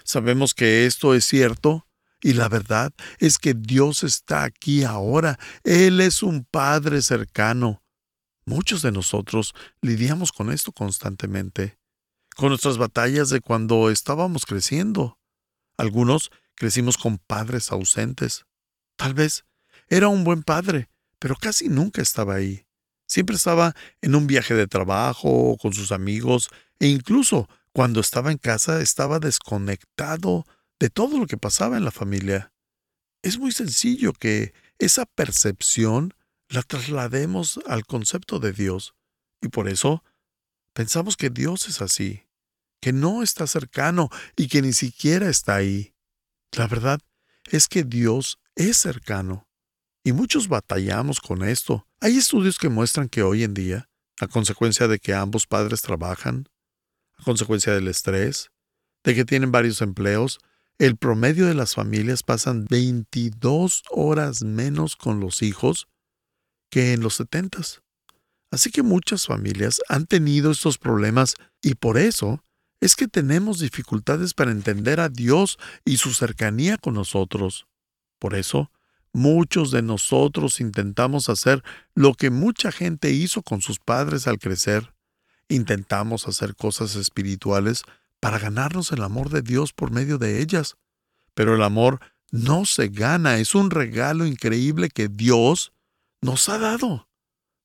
Sabemos 0.04 0.54
que 0.54 0.86
esto 0.86 1.14
es 1.14 1.26
cierto 1.26 1.88
y 2.22 2.34
la 2.34 2.50
verdad 2.50 2.94
es 3.20 3.38
que 3.38 3.54
Dios 3.54 4.04
está 4.04 4.44
aquí 4.44 4.84
ahora. 4.84 5.40
Él 5.64 6.02
es 6.02 6.24
un 6.24 6.46
Padre 6.46 7.02
cercano. 7.02 7.82
Muchos 8.46 8.82
de 8.82 8.92
nosotros 8.92 9.54
lidiamos 9.82 10.32
con 10.32 10.52
esto 10.52 10.72
constantemente, 10.72 11.78
con 12.36 12.50
nuestras 12.50 12.78
batallas 12.78 13.30
de 13.30 13.40
cuando 13.40 13.90
estábamos 13.90 14.46
creciendo. 14.46 15.20
Algunos 15.78 16.32
crecimos 16.56 16.98
con 16.98 17.18
padres 17.18 17.72
ausentes. 17.72 18.46
Tal 18.96 19.14
vez 19.14 19.46
era 19.88 20.08
un 20.08 20.24
buen 20.24 20.44
padre, 20.44 20.90
pero 21.20 21.36
casi 21.36 21.70
nunca 21.70 22.02
estaba 22.02 22.36
ahí. 22.36 22.66
Siempre 23.08 23.36
estaba 23.36 23.76
en 24.02 24.16
un 24.16 24.28
viaje 24.28 24.54
de 24.54 24.68
trabajo 24.68 25.30
o 25.30 25.58
con 25.58 25.74
sus 25.74 25.92
amigos, 25.92 26.50
e 26.80 26.88
incluso 26.88 27.48
cuando 27.74 28.00
estaba 28.00 28.32
en 28.32 28.38
casa 28.38 28.82
estaba 28.82 29.20
desconectado 29.20 30.46
de 30.82 30.90
todo 30.90 31.20
lo 31.20 31.28
que 31.28 31.38
pasaba 31.38 31.78
en 31.78 31.86
la 31.86 31.92
familia. 31.92 32.52
Es 33.22 33.38
muy 33.38 33.52
sencillo 33.52 34.14
que 34.14 34.56
esa 34.80 35.06
percepción 35.06 36.16
la 36.50 36.64
traslademos 36.64 37.60
al 37.68 37.86
concepto 37.86 38.40
de 38.40 38.52
Dios, 38.52 38.96
y 39.44 39.50
por 39.50 39.70
eso 39.70 40.04
pensamos 40.74 41.18
que 41.18 41.30
Dios 41.30 41.68
es 41.68 41.84
así, 41.84 42.24
que 42.82 42.94
no 42.94 43.22
está 43.22 43.46
cercano 43.46 44.10
y 44.36 44.48
que 44.48 44.64
ni 44.64 44.74
siquiera 44.74 45.30
está 45.30 45.54
ahí. 45.54 45.94
La 46.52 46.66
verdad 46.66 47.00
es 47.52 47.68
que 47.68 47.84
Dios 47.84 48.40
es 48.56 48.78
cercano, 48.78 49.48
y 50.04 50.14
muchos 50.14 50.48
batallamos 50.48 51.20
con 51.20 51.44
esto. 51.44 51.88
Hay 52.00 52.18
estudios 52.18 52.58
que 52.58 52.70
muestran 52.70 53.08
que 53.08 53.22
hoy 53.22 53.44
en 53.44 53.54
día, 53.54 53.88
a 54.20 54.28
consecuencia 54.28 54.88
de 54.88 54.98
que 54.98 55.14
ambos 55.14 55.46
padres 55.46 55.84
trabajan, 55.84 56.50
a 57.20 57.24
consecuencia 57.24 57.72
del 57.72 57.88
estrés, 57.88 58.50
de 59.04 59.14
que 59.14 59.26
tienen 59.26 59.52
varios 59.52 59.84
empleos, 59.84 60.40
el 60.82 60.98
promedio 60.98 61.46
de 61.46 61.54
las 61.54 61.76
familias 61.76 62.24
pasan 62.24 62.66
22 62.68 63.84
horas 63.92 64.42
menos 64.42 64.96
con 64.96 65.20
los 65.20 65.44
hijos 65.44 65.88
que 66.72 66.94
en 66.94 67.02
los 67.02 67.14
70. 67.18 67.60
Así 68.50 68.72
que 68.72 68.82
muchas 68.82 69.28
familias 69.28 69.80
han 69.90 70.08
tenido 70.08 70.50
estos 70.50 70.80
problemas 70.80 71.36
y 71.62 71.76
por 71.76 72.00
eso 72.00 72.44
es 72.80 72.96
que 72.96 73.08
tenemos 73.08 73.60
dificultades 73.60 74.34
para 74.34 74.50
entender 74.50 75.00
a 75.00 75.10
Dios 75.10 75.60
y 75.86 75.98
su 75.98 76.16
cercanía 76.16 76.80
con 76.80 76.96
nosotros. 76.96 77.68
Por 78.18 78.34
eso, 78.34 78.72
muchos 79.14 79.70
de 79.70 79.84
nosotros 79.84 80.60
intentamos 80.60 81.30
hacer 81.30 81.64
lo 81.94 82.16
que 82.16 82.32
mucha 82.32 82.72
gente 82.72 83.12
hizo 83.12 83.44
con 83.44 83.62
sus 83.62 83.78
padres 83.78 84.26
al 84.26 84.40
crecer. 84.40 84.96
Intentamos 85.48 86.28
hacer 86.28 86.56
cosas 86.56 86.96
espirituales 86.96 87.84
para 88.22 88.40
ganarnos 88.40 88.94
el 88.94 89.04
amor 89.04 89.30
de 89.30 89.42
Dios 89.42 89.74
por 89.74 89.92
medio 89.92 90.18
de 90.18 90.42
ellas. 90.42 90.78
Pero 91.34 91.56
el 91.56 91.64
amor 91.64 92.00
no 92.30 92.64
se 92.64 92.88
gana, 92.88 93.40
es 93.40 93.56
un 93.56 93.72
regalo 93.72 94.26
increíble 94.26 94.90
que 94.90 95.10
Dios 95.10 95.74
nos 96.22 96.48
ha 96.48 96.58
dado. 96.58 97.10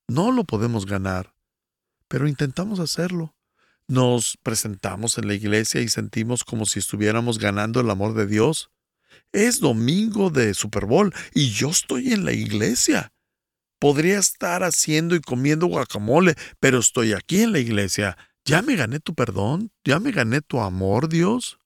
No 0.08 0.32
lo 0.32 0.44
podemos 0.44 0.86
ganar, 0.86 1.34
pero 2.08 2.26
intentamos 2.26 2.80
hacerlo. 2.80 3.34
Nos 3.86 4.36
presentamos 4.42 5.18
en 5.18 5.28
la 5.28 5.34
iglesia 5.34 5.80
y 5.80 5.88
sentimos 5.88 6.42
como 6.42 6.66
si 6.66 6.80
estuviéramos 6.80 7.38
ganando 7.38 7.80
el 7.80 7.90
amor 7.90 8.14
de 8.14 8.26
Dios. 8.26 8.70
Es 9.32 9.60
domingo 9.60 10.30
de 10.30 10.54
Super 10.54 10.86
Bowl 10.86 11.14
y 11.34 11.50
yo 11.50 11.68
estoy 11.68 12.12
en 12.12 12.24
la 12.24 12.32
iglesia. 12.32 13.12
Podría 13.78 14.18
estar 14.18 14.64
haciendo 14.64 15.14
y 15.14 15.20
comiendo 15.20 15.66
guacamole, 15.66 16.34
pero 16.58 16.78
estoy 16.78 17.12
aquí 17.12 17.42
en 17.42 17.52
la 17.52 17.58
iglesia. 17.58 18.16
¿Ya 18.46 18.62
me 18.62 18.76
gané 18.76 19.00
tu 19.00 19.12
perdón? 19.12 19.72
¿Ya 19.84 19.98
me 19.98 20.12
gané 20.12 20.40
tu 20.40 20.60
amor, 20.60 21.08
Dios? 21.08 21.58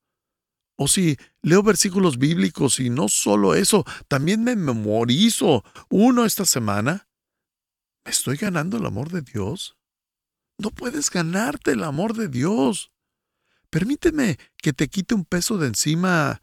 O 0.78 0.88
si 0.88 1.18
leo 1.42 1.62
versículos 1.62 2.16
bíblicos 2.16 2.80
y 2.80 2.88
no 2.88 3.10
solo 3.10 3.54
eso, 3.54 3.84
también 4.08 4.42
me 4.42 4.56
memorizo 4.56 5.62
uno 5.90 6.24
esta 6.24 6.46
semana. 6.46 7.06
¿Me 8.02 8.12
estoy 8.12 8.38
ganando 8.38 8.78
el 8.78 8.86
amor 8.86 9.10
de 9.10 9.20
Dios? 9.20 9.76
No 10.56 10.70
puedes 10.70 11.10
ganarte 11.10 11.72
el 11.72 11.84
amor 11.84 12.14
de 12.14 12.28
Dios. 12.28 12.90
Permíteme 13.68 14.38
que 14.56 14.72
te 14.72 14.88
quite 14.88 15.14
un 15.14 15.26
peso 15.26 15.58
de 15.58 15.66
encima. 15.66 16.40